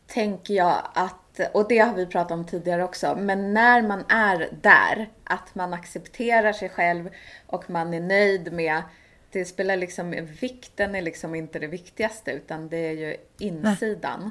tänker 0.07 0.55
jag 0.55 0.83
att, 0.95 1.41
och 1.53 1.69
det 1.69 1.79
har 1.79 1.95
vi 1.95 2.07
pratat 2.07 2.33
om 2.33 2.47
tidigare 2.47 2.85
också, 2.85 3.17
men 3.17 3.55
när 3.55 3.83
man 3.83 4.05
är 4.09 4.49
där, 4.63 5.11
att 5.25 5.55
man 5.55 5.75
accepterar 5.75 6.53
sig 6.53 6.69
själv 6.69 7.11
och 7.47 7.71
man 7.71 7.95
är 7.95 8.01
nöjd 8.01 8.53
med 8.53 8.83
det 9.31 9.45
spelar 9.45 9.77
liksom, 9.77 10.11
vikten 10.41 10.95
är 10.95 11.03
liksom 11.03 11.35
inte 11.35 11.59
det 11.59 11.67
viktigaste 11.67 12.31
utan 12.31 12.69
det 12.69 12.77
är 12.77 12.93
ju 12.93 13.17
insidan. 13.39 14.21
Nej. 14.21 14.31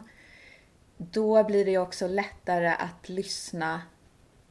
Då 0.98 1.44
blir 1.44 1.66
det 1.66 1.72
ju 1.72 1.78
också 1.78 2.08
lättare 2.08 2.68
att 2.68 3.10
lyssna 3.10 3.82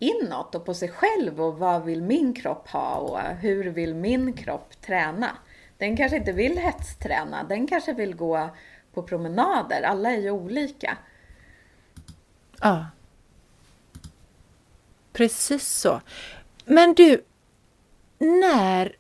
inåt 0.05 0.55
och 0.55 0.65
på 0.65 0.75
sig 0.75 0.89
själv 0.89 1.41
och 1.41 1.59
vad 1.59 1.85
vill 1.85 2.03
min 2.03 2.35
kropp 2.35 2.69
ha 2.69 2.97
och 2.97 3.21
hur 3.21 3.65
vill 3.65 3.95
min 3.95 4.33
kropp 4.33 4.81
träna? 4.81 5.37
Den 5.79 5.97
kanske 5.97 6.17
inte 6.17 6.33
vill 6.33 6.59
hetsträna, 6.59 7.45
den 7.45 7.67
kanske 7.67 7.93
vill 7.93 8.15
gå 8.15 8.51
på 8.95 9.03
promenader. 9.03 9.83
Alla 9.83 10.11
är 10.11 10.21
ju 10.21 10.31
olika. 10.31 10.99
Ja. 12.61 12.87
Precis 15.13 15.69
så. 15.69 16.01
Men 16.65 16.95
du, 16.95 17.25
när, 18.19 18.97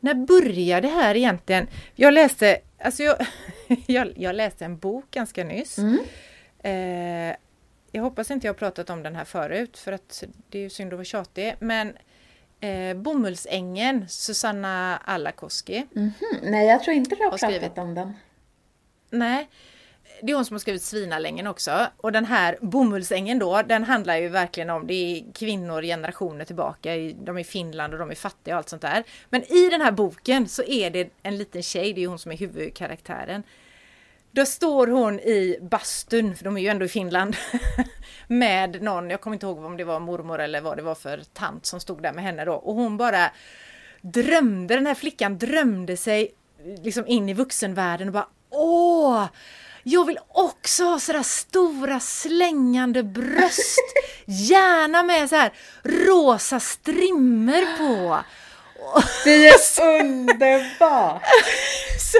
när 0.00 0.14
började 0.14 0.88
det 0.88 0.94
här 0.94 1.14
egentligen? 1.14 1.66
Jag 1.94 2.14
läste, 2.14 2.58
alltså 2.78 3.02
jag, 3.02 3.26
jag, 3.86 4.12
jag 4.16 4.34
läste 4.36 4.64
en 4.64 4.78
bok 4.78 5.10
ganska 5.10 5.44
nyss. 5.44 5.78
Mm. 5.78 5.98
Eh, 6.58 7.36
jag 7.96 8.02
hoppas 8.02 8.30
inte 8.30 8.46
jag 8.46 8.54
har 8.54 8.58
pratat 8.58 8.90
om 8.90 9.02
den 9.02 9.16
här 9.16 9.24
förut 9.24 9.78
för 9.78 9.92
att 9.92 10.24
det 10.48 10.58
är 10.58 10.62
ju 10.62 10.70
synd 10.70 10.92
att 10.92 10.96
vara 10.96 11.04
tjatig. 11.04 11.54
Men 11.58 11.96
eh, 12.60 12.96
Bomullsängen, 12.96 14.08
Susanna 14.08 14.96
Alakoski. 14.96 15.86
Mm 15.96 16.10
-hmm. 16.20 16.50
Nej, 16.50 16.66
jag 16.66 16.82
tror 16.82 16.96
inte 16.96 17.10
du 17.10 17.16
har, 17.16 17.30
har 17.30 17.38
pratat 17.38 17.50
skrivit. 17.50 17.78
om 17.78 17.94
den. 17.94 18.12
Nej, 19.10 19.48
det 20.22 20.32
är 20.32 20.36
hon 20.36 20.44
som 20.44 20.54
har 20.54 20.58
skrivit 20.58 20.82
Svinalängen 20.82 21.46
också. 21.46 21.86
Och 21.96 22.12
den 22.12 22.24
här 22.24 22.58
bomullsängen 22.60 23.38
då, 23.38 23.62
den 23.62 23.84
handlar 23.84 24.16
ju 24.16 24.28
verkligen 24.28 24.70
om, 24.70 24.86
det 24.86 24.94
är 24.94 25.32
kvinnor 25.32 25.82
generationer 25.82 26.44
tillbaka, 26.44 26.90
de 27.14 27.36
är 27.36 27.38
i 27.38 27.44
Finland 27.44 27.92
och 27.92 27.98
de 27.98 28.10
är 28.10 28.14
fattiga 28.14 28.54
och 28.54 28.58
allt 28.58 28.68
sånt 28.68 28.82
där. 28.82 29.04
Men 29.30 29.52
i 29.52 29.68
den 29.70 29.80
här 29.80 29.92
boken 29.92 30.48
så 30.48 30.62
är 30.62 30.90
det 30.90 31.10
en 31.22 31.38
liten 31.38 31.62
tjej, 31.62 31.92
det 31.92 32.04
är 32.04 32.08
hon 32.08 32.18
som 32.18 32.32
är 32.32 32.36
huvudkaraktären. 32.36 33.42
Då 34.36 34.46
står 34.46 34.86
hon 34.86 35.20
i 35.20 35.58
bastun, 35.62 36.36
för 36.36 36.44
de 36.44 36.56
är 36.56 36.60
ju 36.60 36.68
ändå 36.68 36.84
i 36.84 36.88
Finland, 36.88 37.36
med 38.26 38.82
någon, 38.82 39.10
jag 39.10 39.20
kommer 39.20 39.34
inte 39.34 39.46
ihåg 39.46 39.64
om 39.64 39.76
det 39.76 39.84
var 39.84 40.00
mormor 40.00 40.40
eller 40.40 40.60
vad 40.60 40.76
det 40.76 40.82
var 40.82 40.94
för 40.94 41.22
tant 41.32 41.66
som 41.66 41.80
stod 41.80 42.02
där 42.02 42.12
med 42.12 42.24
henne 42.24 42.44
då. 42.44 42.52
Och 42.52 42.74
hon 42.74 42.96
bara 42.96 43.30
drömde, 44.00 44.74
den 44.74 44.86
här 44.86 44.94
flickan 44.94 45.38
drömde 45.38 45.96
sig 45.96 46.30
liksom 46.82 47.06
in 47.06 47.28
i 47.28 47.34
vuxenvärlden 47.34 48.08
och 48.08 48.12
bara 48.14 48.28
Åh! 48.50 49.24
Jag 49.82 50.04
vill 50.04 50.18
också 50.28 50.84
ha 50.84 50.98
sådär 50.98 51.22
stora 51.22 52.00
slängande 52.00 53.02
bröst. 53.02 53.78
Gärna 54.24 55.02
med 55.02 55.28
så 55.28 55.36
här 55.36 55.52
rosa 55.82 56.60
strimmer 56.60 57.78
på. 57.78 58.24
Det 59.24 59.46
är 59.46 60.00
underbart! 60.00 61.22
så 61.98 62.18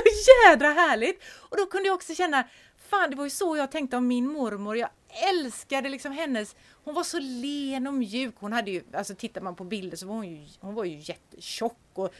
jädra 0.48 0.68
härligt! 0.68 1.22
Och 1.50 1.56
då 1.56 1.66
kunde 1.66 1.88
jag 1.88 1.94
också 1.94 2.14
känna, 2.14 2.44
fan 2.90 3.10
det 3.10 3.16
var 3.16 3.24
ju 3.24 3.30
så 3.30 3.56
jag 3.56 3.70
tänkte 3.70 3.96
om 3.96 4.06
min 4.06 4.28
mormor. 4.28 4.76
Jag 4.76 4.88
älskade 5.30 5.88
liksom 5.88 6.12
hennes, 6.12 6.56
hon 6.84 6.94
var 6.94 7.02
så 7.02 7.18
len 7.18 7.86
och 7.86 7.94
mjuk. 7.94 8.34
Hon 8.38 8.52
hade 8.52 8.70
ju, 8.70 8.82
alltså 8.92 9.14
tittar 9.14 9.40
man 9.40 9.56
på 9.56 9.64
bilder 9.64 9.96
så 9.96 10.06
var 10.06 10.14
hon 10.14 10.28
ju, 10.28 10.46
hon 10.60 10.74
var 10.74 10.84
ju 10.84 10.98
jättetjock 10.98 11.78
och 11.94 12.14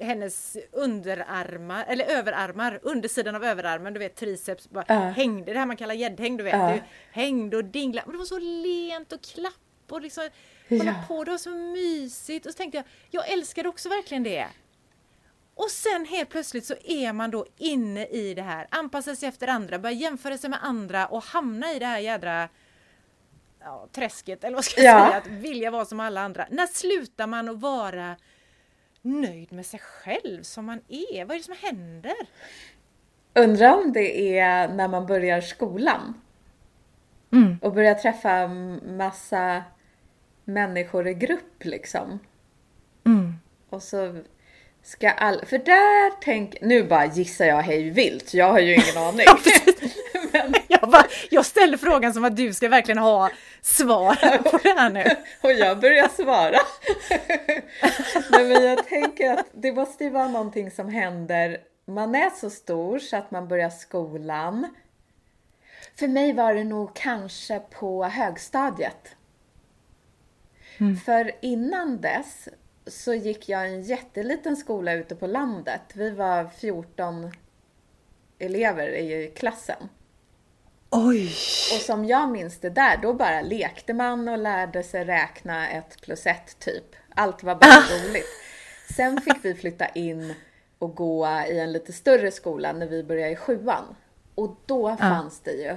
hennes 0.00 0.56
underarmar, 0.72 1.84
eller 1.88 2.04
överarmar, 2.04 2.80
undersidan 2.82 3.34
av 3.34 3.44
överarmen, 3.44 3.94
du 3.94 3.98
vet 3.98 4.16
triceps, 4.16 4.70
bara 4.70 4.94
uh. 4.94 5.10
hängde, 5.10 5.52
det 5.52 5.58
här 5.58 5.66
man 5.66 5.76
kallar 5.76 5.94
gäddhäng, 5.94 6.36
du 6.36 6.44
vet, 6.44 6.54
uh. 6.54 6.66
det 6.66 6.82
hängde 7.12 7.56
och 7.56 7.64
dinglade. 7.64 8.06
Men 8.06 8.12
det 8.12 8.18
var 8.18 8.24
så 8.24 8.38
lent 8.38 9.12
och 9.12 9.22
klapp 9.22 9.54
och 9.88 10.00
liksom 10.00 10.28
hålla 10.78 10.90
ja. 11.00 11.04
på, 11.08 11.24
det 11.24 11.30
var 11.30 11.38
så 11.38 11.50
mysigt. 11.50 12.46
Och 12.46 12.52
så 12.52 12.56
tänkte 12.56 12.78
jag, 12.78 12.84
jag 13.10 13.32
älskade 13.32 13.68
också 13.68 13.88
verkligen 13.88 14.22
det. 14.22 14.46
Och 15.54 15.70
sen 15.70 16.04
helt 16.04 16.28
plötsligt 16.28 16.64
så 16.64 16.74
är 16.84 17.12
man 17.12 17.30
då 17.30 17.46
inne 17.56 18.06
i 18.06 18.34
det 18.34 18.42
här, 18.42 18.66
anpassa 18.70 19.16
sig 19.16 19.28
efter 19.28 19.48
andra, 19.48 19.78
börja 19.78 19.94
jämföra 19.94 20.38
sig 20.38 20.50
med 20.50 20.58
andra 20.62 21.06
och 21.06 21.22
hamna 21.22 21.72
i 21.72 21.78
det 21.78 21.86
här 21.86 21.98
jädra 21.98 22.48
ja, 23.60 23.88
träsket, 23.92 24.44
eller 24.44 24.54
vad 24.54 24.64
ska 24.64 24.82
jag 24.82 25.00
ja. 25.00 25.06
säga, 25.06 25.16
att 25.16 25.26
vilja 25.26 25.70
vara 25.70 25.84
som 25.84 26.00
alla 26.00 26.20
andra. 26.20 26.46
När 26.50 26.66
slutar 26.66 27.26
man 27.26 27.48
att 27.48 27.60
vara 27.60 28.16
nöjd 29.02 29.52
med 29.52 29.66
sig 29.66 29.80
själv 29.80 30.42
som 30.42 30.64
man 30.64 30.80
är? 30.88 31.24
Vad 31.24 31.34
är 31.34 31.38
det 31.38 31.44
som 31.44 31.56
händer? 31.60 32.16
Undrar 33.34 33.74
om 33.74 33.92
det 33.92 34.38
är 34.38 34.68
när 34.68 34.88
man 34.88 35.06
börjar 35.06 35.40
skolan. 35.40 36.20
Mm. 37.32 37.58
Och 37.62 37.72
börjar 37.72 37.94
träffa 37.94 38.48
massa 38.96 39.62
människor 40.44 41.08
i 41.08 41.14
grupp 41.14 41.64
liksom. 41.64 42.18
Mm. 43.06 43.34
Och 43.70 43.82
så 43.82 44.22
ska 44.82 45.10
all... 45.10 45.44
För 45.46 45.58
där 45.58 46.12
tänk... 46.20 46.56
Nu 46.60 46.84
bara 46.84 47.06
gissar 47.06 47.44
jag 47.44 47.62
hej 47.62 47.90
vilt, 47.90 48.34
jag 48.34 48.52
har 48.52 48.58
ju 48.58 48.74
ingen 48.74 48.96
aning. 48.96 49.26
men... 50.32 50.54
jag, 50.68 50.90
bara, 50.90 51.04
jag 51.30 51.46
ställer 51.46 51.76
frågan 51.76 52.14
som 52.14 52.24
att 52.24 52.36
du 52.36 52.54
ska 52.54 52.68
verkligen 52.68 52.98
ha 52.98 53.30
svar 53.62 54.38
på 54.50 54.58
det 54.62 54.80
här 54.80 54.90
nu. 54.90 55.04
Och 55.42 55.52
jag 55.52 55.80
börjar 55.80 56.08
svara. 56.08 56.58
Nej, 58.30 58.44
men 58.44 58.64
jag 58.64 58.86
tänker 58.86 59.32
att 59.32 59.46
det 59.52 59.72
måste 59.72 60.04
ju 60.04 60.10
vara 60.10 60.28
någonting 60.28 60.70
som 60.70 60.88
händer. 60.88 61.58
Man 61.86 62.14
är 62.14 62.30
så 62.30 62.50
stor 62.50 62.98
så 62.98 63.16
att 63.16 63.30
man 63.30 63.48
börjar 63.48 63.70
skolan. 63.70 64.74
För 65.98 66.08
mig 66.08 66.32
var 66.32 66.54
det 66.54 66.64
nog 66.64 66.94
kanske 66.94 67.60
på 67.60 68.04
högstadiet. 68.04 69.16
Mm. 70.82 70.96
För 70.96 71.32
innan 71.40 72.00
dess 72.00 72.48
så 72.86 73.14
gick 73.14 73.48
jag 73.48 73.68
en 73.68 73.82
jätteliten 73.82 74.56
skola 74.56 74.92
ute 74.92 75.16
på 75.16 75.26
landet. 75.26 75.80
Vi 75.94 76.10
var 76.10 76.48
14 76.48 77.32
elever 78.38 78.88
i 78.88 79.32
klassen. 79.36 79.88
Oj! 80.90 81.26
Och 81.74 81.80
som 81.80 82.04
jag 82.04 82.30
minns 82.30 82.58
det 82.58 82.70
där, 82.70 82.96
då 83.02 83.14
bara 83.14 83.40
lekte 83.40 83.94
man 83.94 84.28
och 84.28 84.38
lärde 84.38 84.82
sig 84.82 85.04
räkna 85.04 85.68
ett 85.68 86.00
plus 86.00 86.26
ett 86.26 86.58
typ. 86.58 86.96
Allt 87.14 87.42
var 87.42 87.54
bara 87.54 87.70
ah. 87.70 88.08
roligt. 88.08 88.28
Sen 88.96 89.20
fick 89.20 89.44
vi 89.44 89.54
flytta 89.54 89.86
in 89.88 90.34
och 90.78 90.94
gå 90.94 91.26
i 91.50 91.58
en 91.58 91.72
lite 91.72 91.92
större 91.92 92.30
skola 92.30 92.72
när 92.72 92.86
vi 92.86 93.02
började 93.02 93.32
i 93.32 93.36
sjuan. 93.36 93.84
Och 94.34 94.56
då 94.66 94.88
ah. 94.88 94.96
fanns 94.96 95.40
det 95.40 95.52
ju 95.52 95.76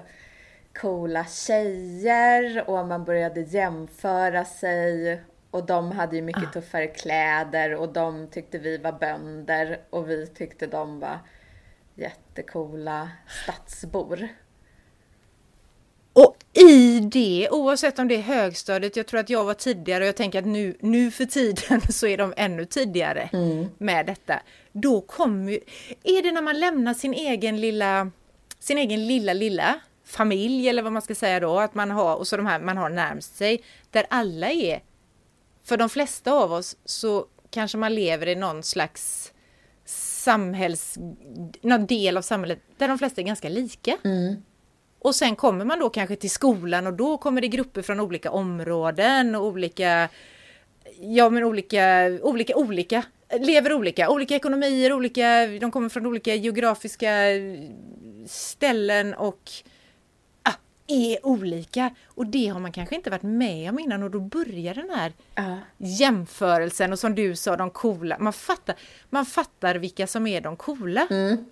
coola 0.81 1.25
tjejer 1.25 2.69
och 2.69 2.87
man 2.87 3.05
började 3.05 3.41
jämföra 3.41 4.45
sig 4.45 5.21
och 5.51 5.65
de 5.65 5.91
hade 5.91 6.15
ju 6.15 6.21
mycket 6.21 6.43
ah. 6.43 6.51
tuffare 6.51 6.87
kläder 6.87 7.75
och 7.75 7.93
de 7.93 8.27
tyckte 8.27 8.57
vi 8.57 8.77
var 8.77 8.91
bönder 8.91 9.79
och 9.89 10.09
vi 10.09 10.27
tyckte 10.27 10.67
de 10.67 10.99
var 10.99 11.19
jättekola 11.95 13.09
stadsbor. 13.43 14.27
Och 16.13 16.37
i 16.53 16.99
det, 16.99 17.49
oavsett 17.51 17.99
om 17.99 18.07
det 18.07 18.15
är 18.15 18.21
högstadiet, 18.21 18.95
jag 18.95 19.07
tror 19.07 19.19
att 19.19 19.29
jag 19.29 19.43
var 19.43 19.53
tidigare 19.53 20.03
och 20.03 20.07
jag 20.07 20.15
tänker 20.15 20.39
att 20.39 20.45
nu, 20.45 20.77
nu 20.79 21.11
för 21.11 21.25
tiden 21.25 21.81
så 21.89 22.07
är 22.07 22.17
de 22.17 22.33
ännu 22.37 22.65
tidigare 22.65 23.29
mm. 23.33 23.67
med 23.77 24.05
detta. 24.05 24.39
Då 24.71 25.01
kommer 25.01 25.51
ju, 25.51 25.59
är 26.03 26.23
det 26.23 26.31
när 26.31 26.41
man 26.41 26.59
lämnar 26.59 26.93
sin 26.93 27.13
egen 27.13 27.61
lilla, 27.61 28.11
sin 28.59 28.77
egen 28.77 29.07
lilla, 29.07 29.33
lilla 29.33 29.79
familj 30.05 30.69
eller 30.69 30.83
vad 30.83 30.91
man 30.93 31.01
ska 31.01 31.15
säga 31.15 31.39
då, 31.39 31.59
att 31.59 31.75
man 31.75 31.91
har, 31.91 32.15
och 32.15 32.27
så 32.27 32.37
de 32.37 32.45
här 32.45 32.59
man 32.59 32.77
har 32.77 32.89
närmst 32.89 33.35
sig, 33.35 33.63
där 33.91 34.05
alla 34.09 34.51
är, 34.51 34.81
för 35.63 35.77
de 35.77 35.89
flesta 35.89 36.31
av 36.31 36.53
oss 36.53 36.77
så 36.85 37.25
kanske 37.49 37.77
man 37.77 37.95
lever 37.95 38.27
i 38.27 38.35
någon 38.35 38.63
slags 38.63 39.33
samhälls, 39.85 40.97
någon 41.61 41.85
del 41.85 42.17
av 42.17 42.21
samhället 42.21 42.59
där 42.77 42.87
de 42.87 42.97
flesta 42.97 43.21
är 43.21 43.25
ganska 43.25 43.49
lika. 43.49 43.97
Mm. 44.03 44.35
Och 44.99 45.15
sen 45.15 45.35
kommer 45.35 45.65
man 45.65 45.79
då 45.79 45.89
kanske 45.89 46.15
till 46.15 46.29
skolan 46.29 46.87
och 46.87 46.93
då 46.93 47.17
kommer 47.17 47.41
det 47.41 47.47
grupper 47.47 47.81
från 47.81 47.99
olika 47.99 48.31
områden 48.31 49.35
och 49.35 49.45
olika, 49.45 50.09
ja 50.99 51.29
men 51.29 51.43
olika, 51.43 52.11
olika, 52.21 52.55
olika, 52.55 53.03
lever 53.39 53.73
olika, 53.73 54.09
olika 54.09 54.35
ekonomier, 54.35 54.93
olika, 54.93 55.47
de 55.47 55.71
kommer 55.71 55.89
från 55.89 56.05
olika 56.05 56.35
geografiska 56.35 57.11
ställen 58.27 59.13
och 59.13 59.51
är 60.87 61.25
olika. 61.25 61.95
Och 62.07 62.27
det 62.27 62.47
har 62.47 62.59
man 62.59 62.71
kanske 62.71 62.95
inte 62.95 63.09
varit 63.09 63.23
med 63.23 63.69
om 63.69 63.79
innan 63.79 64.03
och 64.03 64.11
då 64.11 64.19
börjar 64.19 64.73
den 64.73 64.89
här 64.89 65.13
uh. 65.39 65.57
jämförelsen 65.77 66.91
och 66.91 66.99
som 66.99 67.15
du 67.15 67.35
sa, 67.35 67.55
de 67.55 67.69
coola. 67.69 68.17
Man 68.19 68.33
fattar, 68.33 68.75
man 69.09 69.25
fattar 69.25 69.75
vilka 69.75 70.07
som 70.07 70.27
är 70.27 70.41
de 70.41 70.55
coola. 70.55 71.07
Mm. 71.09 71.45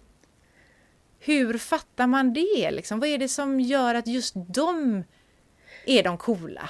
Hur 1.19 1.57
fattar 1.57 2.07
man 2.07 2.33
det? 2.33 2.71
Liksom? 2.71 2.99
Vad 2.99 3.09
är 3.09 3.17
det 3.17 3.29
som 3.29 3.59
gör 3.59 3.95
att 3.95 4.07
just 4.07 4.33
de 4.35 5.03
är 5.85 6.03
de 6.03 6.17
coola? 6.17 6.69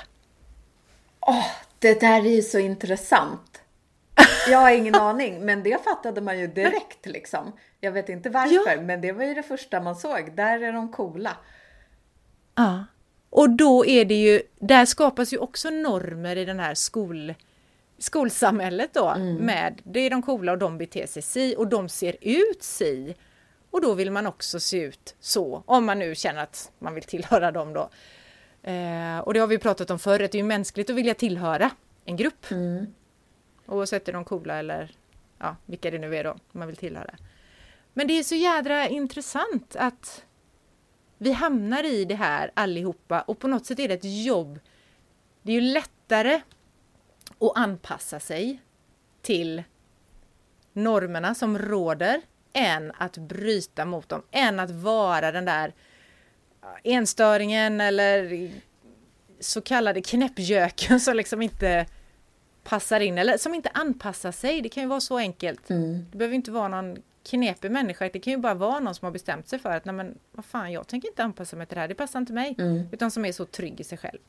Oh, 1.22 1.48
det 1.80 2.00
där 2.00 2.26
är 2.26 2.36
ju 2.36 2.42
så 2.42 2.60
intressant. 2.60 3.62
Jag 4.50 4.58
har 4.58 4.72
ingen 4.72 4.96
aning, 5.02 5.46
men 5.46 5.64
det 5.64 5.84
fattade 5.84 6.22
man 6.22 6.40
ju 6.40 6.48
direkt 6.48 7.06
liksom. 7.06 7.52
Jag 7.80 7.92
vet 7.92 8.10
inte 8.10 8.30
varför, 8.30 8.76
ja. 8.76 8.82
men 8.82 9.02
det 9.02 9.12
var 9.12 9.24
ju 9.24 9.34
det 9.34 9.44
första 9.44 9.82
man 9.82 9.96
såg. 9.96 10.36
Där 10.36 10.64
är 10.64 10.74
de 10.74 10.92
coola. 10.92 11.38
Ja, 12.56 12.86
och 13.30 13.50
då 13.50 13.86
är 13.86 14.06
det 14.06 14.22
ju, 14.22 14.42
där 14.60 14.86
skapas 14.86 15.34
ju 15.34 15.38
också 15.38 15.70
normer 15.70 16.36
i 16.36 16.46
den 16.46 16.60
här 16.60 16.74
skol, 16.74 17.34
skolsamhället 17.98 18.94
då 18.94 19.10
mm. 19.10 19.36
med, 19.36 19.82
det 19.84 20.00
är 20.00 20.10
de 20.10 20.22
coola 20.22 20.52
och 20.52 20.58
de 20.58 20.78
beter 20.78 21.08
sig 21.08 21.22
si 21.22 21.56
och 21.58 21.68
de 21.68 21.90
ser 21.90 22.16
ut 22.22 22.64
si. 22.64 23.16
Och 23.72 23.82
då 23.82 23.94
vill 23.94 24.12
man 24.12 24.28
också 24.28 24.60
se 24.60 24.78
ut 24.78 25.16
så, 25.20 25.64
om 25.66 25.86
man 25.86 26.00
nu 26.00 26.16
känner 26.16 26.44
att 26.44 26.72
man 26.80 26.94
vill 26.94 27.04
tillhöra 27.04 27.52
dem 27.52 27.74
då. 27.74 27.90
Eh, 28.70 29.20
och 29.20 29.34
det 29.34 29.40
har 29.40 29.48
vi 29.48 29.58
pratat 29.58 29.92
om 29.92 30.00
förut, 30.00 30.32
det 30.32 30.40
är 30.40 30.44
mänskligt 30.44 30.90
att 30.90 30.96
vilja 30.96 31.14
tillhöra 31.14 31.72
en 32.06 32.16
grupp. 32.16 32.52
Mm. 32.52 32.86
Oavsett 33.66 34.08
är 34.08 34.14
de 34.14 34.26
coola 34.26 34.60
eller 34.60 34.92
ja, 35.40 35.56
vilka 35.66 35.92
det 35.92 36.00
nu 36.00 36.16
är 36.16 36.24
då 36.24 36.36
man 36.52 36.68
vill 36.68 36.78
tillhöra. 36.78 37.16
Men 37.94 38.08
det 38.08 38.14
är 38.14 38.24
så 38.24 38.36
jädra 38.36 38.88
intressant 38.88 39.76
att 39.76 40.26
vi 41.18 41.32
hamnar 41.32 41.84
i 41.84 42.06
det 42.06 42.16
här 42.16 42.52
allihopa 42.54 43.22
och 43.22 43.40
på 43.40 43.48
något 43.48 43.66
sätt 43.66 43.80
är 43.80 43.88
det 43.88 43.94
ett 43.94 44.26
jobb. 44.26 44.60
Det 45.42 45.52
är 45.52 45.62
ju 45.62 45.74
lättare 45.74 46.42
att 47.40 47.58
anpassa 47.58 48.20
sig 48.20 48.60
till 49.22 49.64
normerna 50.74 51.36
som 51.36 51.58
råder 51.58 52.22
än 52.54 52.92
att 52.98 53.18
bryta 53.18 53.86
mot 53.86 54.10
dem, 54.10 54.22
än 54.32 54.60
att 54.60 54.72
vara 54.72 55.32
den 55.32 55.46
där 55.46 55.74
enstöringen 56.84 57.82
eller 57.82 58.52
så 59.40 59.62
kallade 59.62 60.02
knäppjöken 60.02 61.00
som 61.00 61.16
liksom 61.16 61.42
inte 61.42 61.86
passar 62.64 63.00
in 63.00 63.18
eller 63.18 63.38
som 63.38 63.54
inte 63.54 63.70
anpassar 63.74 64.32
sig. 64.32 64.62
Det 64.62 64.70
kan 64.70 64.84
ju 64.84 64.90
vara 64.90 65.02
så 65.02 65.18
enkelt. 65.18 65.70
Mm. 65.70 66.06
Det 66.12 66.18
behöver 66.18 66.36
inte 66.36 66.52
vara 66.52 66.68
någon 66.68 66.98
knepig 67.24 67.72
människa. 67.72 68.10
Det 68.14 68.20
kan 68.20 68.34
ju 68.34 68.38
bara 68.38 68.54
vara 68.54 68.80
någon 68.80 68.96
som 68.96 69.06
har 69.06 69.12
bestämt 69.12 69.48
sig 69.48 69.60
för 69.60 69.72
att 69.72 69.86
nej 69.86 69.96
men 69.96 70.18
vad 70.32 70.46
fan, 70.46 70.72
jag 70.72 70.88
tänker 70.88 71.08
inte 71.08 71.24
anpassa 71.24 71.56
mig 71.56 71.68
till 71.68 71.76
det 71.76 71.82
här. 71.82 71.88
Det 71.88 71.96
passar 71.96 72.20
inte 72.20 72.34
mig. 72.34 72.56
Mm. 72.60 72.88
Utan 72.92 73.12
som 73.12 73.26
är 73.26 73.32
så 73.32 73.46
trygg 73.46 73.80
i 73.80 73.84
sig 73.84 73.98
själv. 73.98 74.20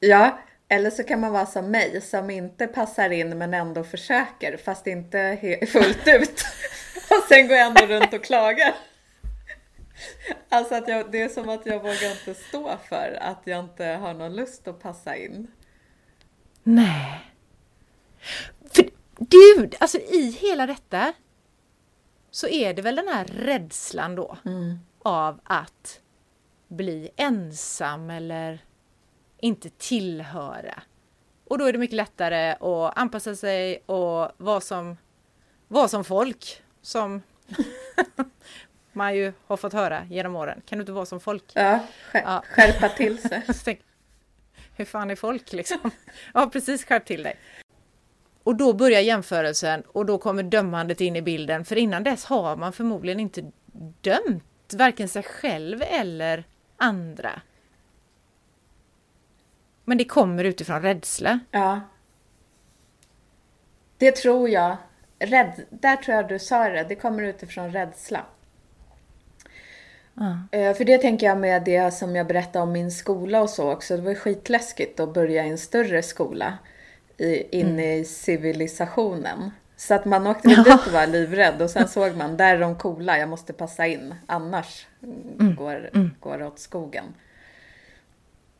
Ja, 0.00 0.38
eller 0.68 0.90
så 0.90 1.04
kan 1.04 1.20
man 1.20 1.32
vara 1.32 1.46
som 1.46 1.70
mig 1.70 2.00
som 2.00 2.30
inte 2.30 2.66
passar 2.66 3.10
in 3.10 3.38
men 3.38 3.54
ändå 3.54 3.84
försöker 3.84 4.56
fast 4.56 4.86
inte 4.86 5.38
fullt 5.72 6.08
ut. 6.08 6.44
och 7.10 7.24
sen 7.28 7.48
går 7.48 7.56
jag 7.56 7.66
ändå 7.66 7.86
runt 7.86 8.14
och 8.14 8.24
klagar. 8.24 8.74
Alltså 10.48 10.74
att 10.74 10.88
jag, 10.88 11.10
det 11.10 11.22
är 11.22 11.28
som 11.28 11.48
att 11.48 11.66
jag 11.66 11.78
vågar 11.78 12.10
inte 12.10 12.34
stå 12.34 12.76
för 12.88 13.18
att 13.20 13.40
jag 13.44 13.64
inte 13.64 13.84
har 13.84 14.14
någon 14.14 14.36
lust 14.36 14.68
att 14.68 14.82
passa 14.82 15.16
in. 15.16 15.46
Nej. 16.62 17.24
Du, 19.18 19.70
alltså 19.80 19.98
i 19.98 20.30
hela 20.30 20.66
detta 20.66 21.12
så 22.30 22.48
är 22.48 22.74
det 22.74 22.82
väl 22.82 22.96
den 22.96 23.08
här 23.08 23.24
rädslan 23.24 24.14
då 24.14 24.36
mm. 24.44 24.78
av 24.98 25.40
att 25.44 26.00
bli 26.68 27.10
ensam 27.16 28.10
eller 28.10 28.58
inte 29.38 29.70
tillhöra. 29.70 30.82
Och 31.44 31.58
då 31.58 31.64
är 31.64 31.72
det 31.72 31.78
mycket 31.78 31.96
lättare 31.96 32.50
att 32.50 32.98
anpassa 32.98 33.36
sig 33.36 33.82
och 33.86 34.30
vara 34.36 34.60
som, 34.60 34.96
vara 35.68 35.88
som 35.88 36.04
folk. 36.04 36.62
Som 36.82 37.22
man 38.92 39.16
ju 39.16 39.32
har 39.46 39.56
fått 39.56 39.72
höra 39.72 40.04
genom 40.10 40.36
åren. 40.36 40.62
Kan 40.66 40.78
du 40.78 40.82
inte 40.82 40.92
vara 40.92 41.06
som 41.06 41.20
folk? 41.20 41.44
Ja, 41.52 41.78
skär, 42.10 42.22
ja. 42.22 42.44
skärpa 42.50 42.88
till 42.88 43.18
sig. 43.22 43.42
Hur 44.76 44.84
fan 44.84 45.10
är 45.10 45.16
folk 45.16 45.52
liksom? 45.52 45.90
Ja, 46.34 46.50
precis, 46.52 46.84
skärp 46.84 47.04
till 47.04 47.22
dig. 47.22 47.36
Och 48.48 48.56
då 48.56 48.72
börjar 48.72 49.00
jämförelsen 49.00 49.82
och 49.86 50.06
då 50.06 50.18
kommer 50.18 50.42
dömandet 50.42 51.00
in 51.00 51.16
i 51.16 51.22
bilden. 51.22 51.64
För 51.64 51.76
innan 51.76 52.04
dess 52.04 52.24
har 52.24 52.56
man 52.56 52.72
förmodligen 52.72 53.20
inte 53.20 53.52
dömt 54.00 54.74
varken 54.74 55.08
sig 55.08 55.22
själv 55.22 55.82
eller 55.82 56.44
andra. 56.76 57.40
Men 59.84 59.98
det 59.98 60.04
kommer 60.04 60.44
utifrån 60.44 60.82
rädsla. 60.82 61.40
Ja. 61.50 61.80
Det 63.98 64.12
tror 64.12 64.48
jag. 64.48 64.76
Rädd, 65.18 65.64
där 65.70 65.96
tror 65.96 66.16
jag 66.16 66.28
du 66.28 66.38
sa 66.38 66.68
det. 66.68 66.86
Det 66.88 66.96
kommer 66.96 67.22
utifrån 67.22 67.72
rädsla. 67.72 68.26
Mm. 70.16 70.74
För 70.74 70.84
det 70.84 70.98
tänker 70.98 71.26
jag 71.26 71.38
med 71.38 71.64
det 71.64 71.90
som 71.94 72.16
jag 72.16 72.26
berättade 72.26 72.62
om 72.62 72.72
min 72.72 72.90
skola 72.90 73.42
och 73.42 73.50
så 73.50 73.72
också. 73.72 73.96
Det 73.96 74.02
var 74.02 74.14
skitläskigt 74.14 75.00
att 75.00 75.14
börja 75.14 75.46
i 75.46 75.48
en 75.48 75.58
större 75.58 76.02
skola 76.02 76.58
i, 77.18 77.58
inne 77.58 77.84
mm. 77.84 78.00
i 78.00 78.04
civilisationen. 78.04 79.50
Så 79.76 79.94
att 79.94 80.04
man 80.04 80.26
åkte 80.26 80.48
dit 80.48 80.58
och 80.58 80.92
var 80.92 81.06
livrädd 81.06 81.62
och 81.62 81.70
sen 81.70 81.88
såg 81.88 82.16
man, 82.16 82.36
där 82.36 82.54
är 82.54 82.60
de 82.60 82.76
coola, 82.78 83.18
jag 83.18 83.28
måste 83.28 83.52
passa 83.52 83.86
in, 83.86 84.14
annars 84.26 84.86
mm. 85.02 85.56
Går, 85.56 85.90
mm. 85.94 86.10
går 86.20 86.38
det 86.38 86.46
åt 86.46 86.58
skogen. 86.58 87.04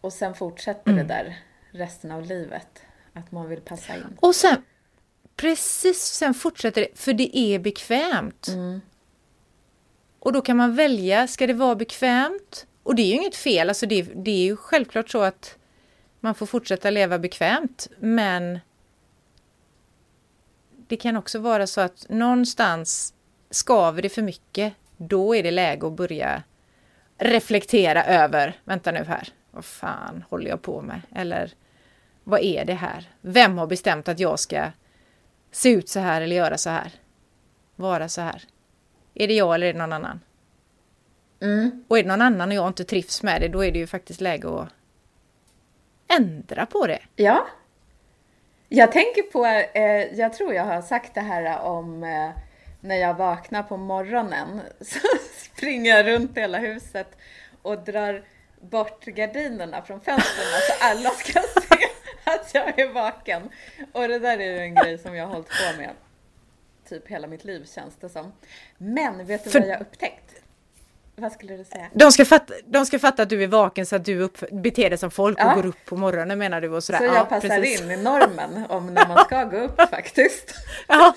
Och 0.00 0.12
sen 0.12 0.34
fortsätter 0.34 0.92
mm. 0.92 1.06
det 1.06 1.14
där 1.14 1.38
resten 1.70 2.10
av 2.10 2.26
livet. 2.26 2.82
Att 3.12 3.32
man 3.32 3.48
vill 3.48 3.60
passa 3.60 3.96
in. 3.96 4.16
Och 4.20 4.34
sen, 4.34 4.62
precis, 5.36 5.98
sen 5.98 6.34
fortsätter 6.34 6.80
det, 6.80 6.98
för 6.98 7.12
det 7.12 7.38
är 7.38 7.58
bekvämt. 7.58 8.48
Mm. 8.48 8.80
Och 10.18 10.32
då 10.32 10.40
kan 10.40 10.56
man 10.56 10.74
välja, 10.74 11.26
ska 11.26 11.46
det 11.46 11.52
vara 11.52 11.74
bekvämt? 11.74 12.66
Och 12.82 12.94
det 12.94 13.02
är 13.02 13.06
ju 13.06 13.14
inget 13.14 13.36
fel, 13.36 13.68
alltså 13.68 13.86
det, 13.86 14.02
det 14.02 14.30
är 14.30 14.44
ju 14.44 14.56
självklart 14.56 15.10
så 15.10 15.22
att 15.22 15.57
man 16.20 16.35
får 16.35 16.46
fortsätta 16.46 16.90
leva 16.90 17.18
bekvämt, 17.18 17.88
men 17.98 18.61
det 20.88 20.96
kan 20.96 21.16
också 21.16 21.38
vara 21.38 21.66
så 21.66 21.81
att 21.81 22.07
någonstans 22.09 23.14
skaver 23.50 24.02
det 24.02 24.09
för 24.09 24.22
mycket, 24.22 24.74
då 24.96 25.37
är 25.37 25.42
det 25.42 25.50
läge 25.50 25.87
att 25.87 25.92
börja 25.92 26.42
reflektera 27.18 28.04
över, 28.04 28.61
vänta 28.64 28.92
nu 28.92 29.04
här, 29.04 29.28
vad 29.50 29.64
fan 29.64 30.24
håller 30.31 30.50
jag 30.50 30.62
på 30.62 30.83
med? 30.83 31.00
Eller 31.14 31.52
vad 32.24 32.40
är 32.40 32.64
det 32.64 32.74
här? 32.74 33.11
Vem 33.20 33.59
har 33.59 33.66
bestämt 33.66 34.09
att 34.09 34.20
jag 34.20 34.38
ska 34.38 34.70
se 35.50 35.70
ut 35.70 35.88
så 35.88 36.00
här 36.00 36.20
eller 36.20 36.37
göra 36.37 36.59
så 36.59 36.70
här? 36.70 36.92
Vara 37.76 38.09
så 38.09 38.20
här? 38.20 38.42
Är 39.14 39.28
det 39.28 39.35
jag 39.35 39.54
eller 39.54 39.66
är 39.66 39.72
det 39.72 39.78
någon 39.78 39.92
annan? 39.92 40.20
Mm. 41.40 41.85
Och 41.88 41.98
är 41.98 42.02
det 42.02 42.09
någon 42.09 42.22
annan 42.22 42.48
och 42.48 42.54
jag 42.54 42.68
inte 42.68 42.85
trivs 42.85 43.22
med 43.22 43.40
det, 43.40 43.48
då 43.48 43.64
är 43.64 43.72
det 43.72 43.78
ju 43.78 43.87
faktiskt 43.87 44.20
läge 44.20 44.48
att 44.48 44.68
ändra 46.16 46.66
på 46.66 46.86
det. 46.86 47.02
Ja. 47.16 47.46
Jag 48.68 48.92
tänker 48.92 49.22
på, 49.22 49.46
eh, 49.46 50.18
jag 50.18 50.32
tror 50.32 50.54
jag 50.54 50.64
har 50.64 50.82
sagt 50.82 51.14
det 51.14 51.20
här 51.20 51.60
om 51.60 52.04
eh, 52.04 52.30
när 52.80 52.96
jag 52.96 53.14
vaknar 53.14 53.62
på 53.62 53.76
morgonen 53.76 54.60
så 54.80 54.98
springer 55.36 55.96
jag 55.96 56.06
runt 56.06 56.36
hela 56.38 56.58
huset 56.58 57.16
och 57.62 57.78
drar 57.78 58.24
bort 58.60 59.04
gardinerna 59.04 59.82
från 59.82 60.00
fönstren 60.00 60.46
så 60.68 60.84
alla 60.84 61.10
ska 61.10 61.32
se 61.60 61.84
att 62.24 62.54
jag 62.54 62.78
är 62.78 62.88
vaken. 62.92 63.50
Och 63.92 64.08
det 64.08 64.18
där 64.18 64.38
är 64.38 64.52
ju 64.52 64.58
en 64.58 64.74
grej 64.74 64.98
som 64.98 65.14
jag 65.16 65.26
har 65.26 65.32
hållit 65.34 65.48
på 65.48 65.80
med 65.80 65.90
typ 66.88 67.08
hela 67.08 67.26
mitt 67.26 67.44
liv 67.44 67.64
känns 67.66 67.96
det 67.96 68.08
som. 68.08 68.32
Men 68.78 69.26
vet 69.26 69.44
du 69.44 69.50
För- 69.50 69.60
vad 69.60 69.68
jag 69.68 69.80
upptäckt? 69.80 70.42
Vad 71.18 71.33
skulle 71.33 71.57
du 71.57 71.64
säga? 71.64 71.87
De 71.92 72.12
ska, 72.12 72.24
fatta, 72.24 72.54
de 72.66 72.87
ska 72.87 72.98
fatta 72.98 73.22
att 73.22 73.28
du 73.28 73.42
är 73.42 73.46
vaken 73.46 73.87
så 73.87 73.96
att 73.96 74.04
du 74.04 74.18
upp, 74.20 74.50
beter 74.50 74.90
dig 74.90 74.98
som 74.98 75.11
folk 75.11 75.38
och 75.38 75.44
Ja. 75.44 75.54
går 75.54 75.66
upp 75.66 75.85
på 75.85 75.96
morgonen 75.96 76.38
menar 76.38 76.61
du 76.61 76.68
och 76.68 76.85
sådär. 76.85 76.98
Så 76.98 77.04
jag 77.04 77.14
ja, 77.14 77.24
passar 77.24 77.48
precis. 77.48 77.81
in 77.81 77.90
i 77.90 77.96
normen 77.96 78.64
om 78.68 78.94
när 78.94 79.09
man 79.09 79.24
ska 79.24 79.44
gå 79.44 79.57
upp 79.57 79.81
faktiskt. 79.90 80.54
Ja. 80.88 81.14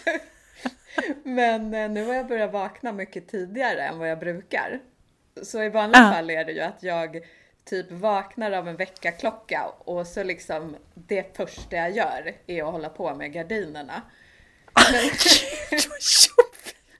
Men 1.23 1.73
eh, 1.73 1.89
nu 1.89 2.05
har 2.05 2.13
jag 2.13 2.27
börjat 2.27 2.51
vakna 2.51 2.91
mycket 2.91 3.27
tidigare 3.27 3.81
än 3.83 3.99
vad 3.99 4.09
jag 4.09 4.19
brukar. 4.19 4.79
Så 5.43 5.63
i 5.63 5.69
vanliga 5.69 6.01
Ja. 6.01 6.11
fall 6.13 6.29
är 6.29 6.45
det 6.45 6.51
ju 6.51 6.61
att 6.61 6.83
jag 6.83 7.17
typ 7.65 7.91
vaknar 7.91 8.51
av 8.51 8.67
en 8.67 8.75
väckarklocka 8.75 9.65
och 9.77 10.07
så 10.07 10.23
liksom 10.23 10.75
det 10.93 11.37
första 11.37 11.75
jag 11.75 11.91
gör 11.91 12.33
är 12.47 12.63
att 12.63 12.71
hålla 12.71 12.89
på 12.89 13.15
med 13.15 13.33
gardinerna. 13.33 14.01
Men 14.91 15.09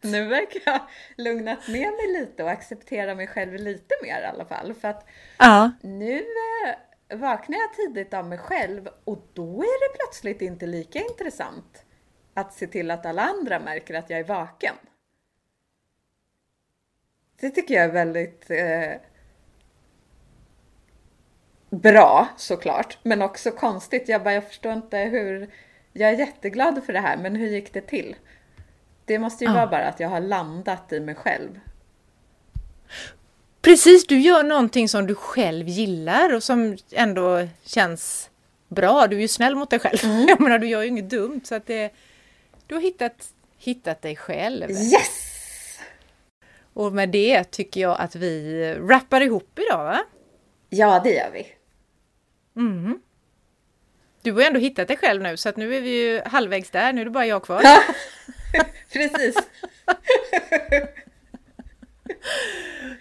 nu 0.02 0.28
verkar 0.28 0.62
jag 0.66 0.82
lugnat 1.18 1.68
ner 1.68 2.14
mig 2.14 2.22
lite 2.22 2.44
och 2.44 2.50
acceptera 2.50 3.16
mig 3.16 3.28
själv 3.28 3.54
lite 3.54 3.96
mer 4.04 4.22
i 4.22 4.26
alla 4.26 4.46
fall. 4.46 4.74
För 4.74 4.88
att 4.88 5.08
ja. 5.38 5.72
nu 5.82 6.16
eh, 6.16 7.18
vaknar 7.18 7.58
jag 7.58 7.74
tidigt 7.74 8.14
av 8.14 8.26
mig 8.26 8.38
själv 8.38 8.90
och 9.04 9.28
då 9.34 9.62
är 9.62 9.92
det 9.92 9.98
plötsligt 9.98 10.42
inte 10.42 10.66
lika 10.66 11.00
intressant 11.00 11.86
att 12.34 12.54
se 12.54 12.68
till 12.68 12.92
att 12.92 13.06
alla 13.06 13.22
andra 13.22 13.60
märker 13.60 13.94
att 13.94 14.10
jag 14.10 14.20
är 14.20 14.24
vaken. 14.24 14.76
Det 17.40 17.50
tycker 17.50 17.74
jag 17.74 17.84
är 17.84 17.92
väldigt 17.92 18.52
eh, 18.52 18.94
bra 21.70 22.28
såklart, 22.38 22.98
men 23.04 23.22
också 23.22 23.52
konstigt. 23.52 24.10
Jag 24.10 24.24
bara, 24.24 24.34
jag 24.34 24.48
förstår 24.48 24.74
inte 24.74 24.98
hur... 24.98 25.50
Jag 25.94 26.10
är 26.10 26.18
jätteglad 26.18 26.84
för 26.84 26.94
det 26.94 27.00
här, 27.00 27.18
men 27.18 27.36
hur 27.36 27.48
gick 27.48 27.74
det 27.74 27.82
till? 27.82 28.16
Det 29.06 29.20
måste 29.20 29.44
ju 29.44 29.50
Ja. 29.50 29.56
vara 29.56 29.68
bara 29.68 29.88
att 29.88 30.00
jag 30.00 30.10
har 30.10 30.20
landat 30.22 30.94
i 30.94 31.00
mig 31.00 31.16
själv. 31.16 31.60
Precis, 33.62 34.08
du 34.08 34.20
gör 34.20 34.44
någonting 34.44 34.90
som 34.90 35.08
du 35.08 35.16
själv 35.16 35.68
gillar 35.68 36.34
och 36.34 36.44
som 36.44 36.78
ändå 36.92 37.48
känns 37.64 38.30
bra. 38.68 39.08
Du 39.08 39.16
är 39.18 39.22
ju 39.22 39.28
snäll 39.28 39.56
mot 39.56 39.70
dig 39.70 39.80
själv. 39.80 39.98
Jag 40.28 40.40
menar, 40.40 40.60
du 40.60 40.68
gör 40.68 40.82
ju 40.82 40.88
inget 40.88 41.10
dumt 41.10 41.42
så 41.44 41.56
att 41.56 41.66
det, 41.68 41.92
du 42.68 42.76
har 42.76 42.82
hittat, 42.82 43.28
hittat 43.58 44.02
dig 44.02 44.16
själv. 44.16 44.72
Yes! 44.72 45.80
Och 46.74 46.94
med 46.94 47.10
det 47.10 47.44
tycker 47.44 47.82
jag 47.82 48.00
att 48.00 48.16
vi 48.16 48.64
rappar 48.74 49.22
ihop 49.22 49.60
idag 49.60 49.84
va? 49.84 50.00
Ja, 50.70 51.02
det 51.04 51.14
gör 51.14 51.30
vi. 51.34 51.48
Mhm. 52.54 53.02
Du 54.22 54.32
har 54.32 54.40
ju 54.42 54.46
ändå 54.48 54.60
hittat 54.60 54.88
dig 54.88 54.98
själv 54.98 55.22
nu 55.22 55.38
så 55.38 55.50
att 55.50 55.58
nu 55.58 55.76
är 55.76 55.82
vi 55.82 55.90
ju 55.90 56.22
halvvägs 56.26 56.70
där. 56.70 56.94
Nu 56.94 57.02
är 57.02 57.06
det 57.06 57.12
bara 57.12 57.26
jag 57.26 57.44
kvar. 57.44 57.62
Precis. 58.94 59.36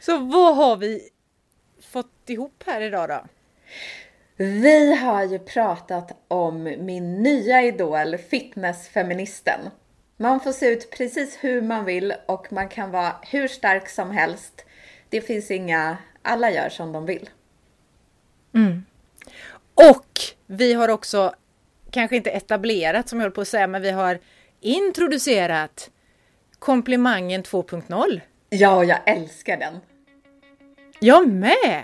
Så 0.00 0.18
vad 0.18 0.56
har 0.56 0.76
vi 0.76 1.08
fått 1.92 2.30
ihop 2.30 2.62
här 2.66 2.80
idag 2.80 3.08
då? 3.08 3.24
Vi 4.36 4.96
har 4.96 5.24
ju 5.24 5.38
pratat 5.38 6.16
om 6.28 6.62
min 6.62 7.22
nya 7.22 7.62
idol, 7.62 8.16
fitnessfeministen. 8.18 9.60
Man 10.16 10.40
får 10.40 10.52
se 10.52 10.66
ut 10.66 10.90
precis 10.90 11.38
hur 11.40 11.62
man 11.62 11.84
vill 11.84 12.14
och 12.26 12.52
man 12.52 12.68
kan 12.68 12.90
vara 12.90 13.16
hur 13.22 13.48
stark 13.48 13.88
som 13.88 14.10
helst. 14.10 14.64
Det 15.08 15.20
finns 15.20 15.50
inga, 15.50 15.96
alla 16.22 16.50
gör 16.50 16.68
som 16.68 16.92
de 16.92 17.06
vill. 17.06 17.30
Och 19.74 20.06
vi 20.46 20.72
har 20.72 20.88
också, 20.88 21.34
kanske 21.90 22.16
inte 22.16 22.30
etablerat 22.30 23.08
som 23.08 23.18
jag 23.18 23.24
höll 23.24 23.32
på 23.32 23.40
att 23.40 23.48
säga, 23.48 23.66
men 23.66 23.82
vi 23.82 23.90
har 23.90 24.18
introducerat 24.60 25.90
komplimangen 26.58 27.42
2.0. 27.42 28.20
Ja, 28.50 28.84
jag 28.84 28.98
älskar 29.06 29.56
den. 29.56 29.76
Jag 31.00 31.28
med! 31.28 31.82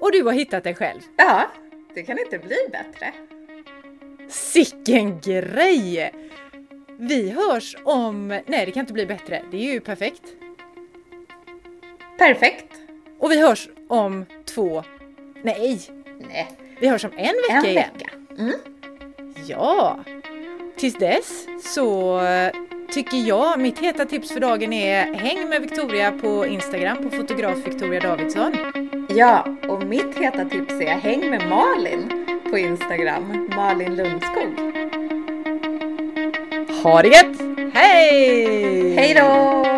Och 0.00 0.12
du 0.12 0.22
har 0.22 0.32
hittat 0.32 0.64
dig 0.64 0.74
själv. 0.74 1.00
Ja, 1.16 1.50
det 1.94 2.02
kan 2.02 2.18
inte 2.18 2.38
bli 2.38 2.56
bättre. 2.72 3.12
Sicken 4.28 5.20
grej! 5.20 6.12
Vi 6.98 7.30
hörs 7.30 7.76
om... 7.84 8.28
Nej, 8.28 8.66
det 8.66 8.72
kan 8.72 8.80
inte 8.80 8.92
bli 8.92 9.06
bättre. 9.06 9.42
Det 9.50 9.56
är 9.56 9.72
ju 9.72 9.80
perfekt. 9.80 10.22
Perfekt. 12.18 12.72
Och 13.18 13.30
vi 13.30 13.40
hörs 13.40 13.68
om 13.88 14.26
två... 14.44 14.84
Nej, 15.42 15.80
Nej, 16.28 16.48
vi 16.80 16.88
hörs 16.88 17.04
om 17.04 17.10
en 17.16 17.34
vecka 17.48 17.54
en 17.56 17.64
igen. 17.64 17.90
vecka. 17.98 18.10
Mm. 18.38 18.54
Ja! 19.46 19.98
Tills 20.76 20.94
dess 20.94 21.46
så 21.74 22.20
tycker 22.90 23.16
jag 23.16 23.60
mitt 23.60 23.78
heta 23.78 24.04
tips 24.04 24.32
för 24.32 24.40
dagen 24.40 24.72
är 24.72 25.14
häng 25.14 25.48
med 25.48 25.60
Victoria 25.60 26.12
på 26.12 26.46
Instagram 26.46 26.96
på 27.02 27.10
fotograf 27.10 27.56
Victoria 27.66 28.00
Davidsson. 28.00 28.56
Ja, 29.08 29.46
och 29.68 29.82
mitt 29.86 30.18
heta 30.18 30.44
tips 30.44 30.74
är 30.74 30.86
häng 30.86 31.30
med 31.30 31.48
Malin 31.48 32.26
på 32.50 32.58
Instagram, 32.58 33.48
Malin 33.56 33.96
Lundskog. 33.96 34.76
Ha 36.82 37.02
det 37.02 37.08
gött! 37.08 37.36
Hej! 37.74 38.94
Hej 38.96 39.14
då! 39.14 39.75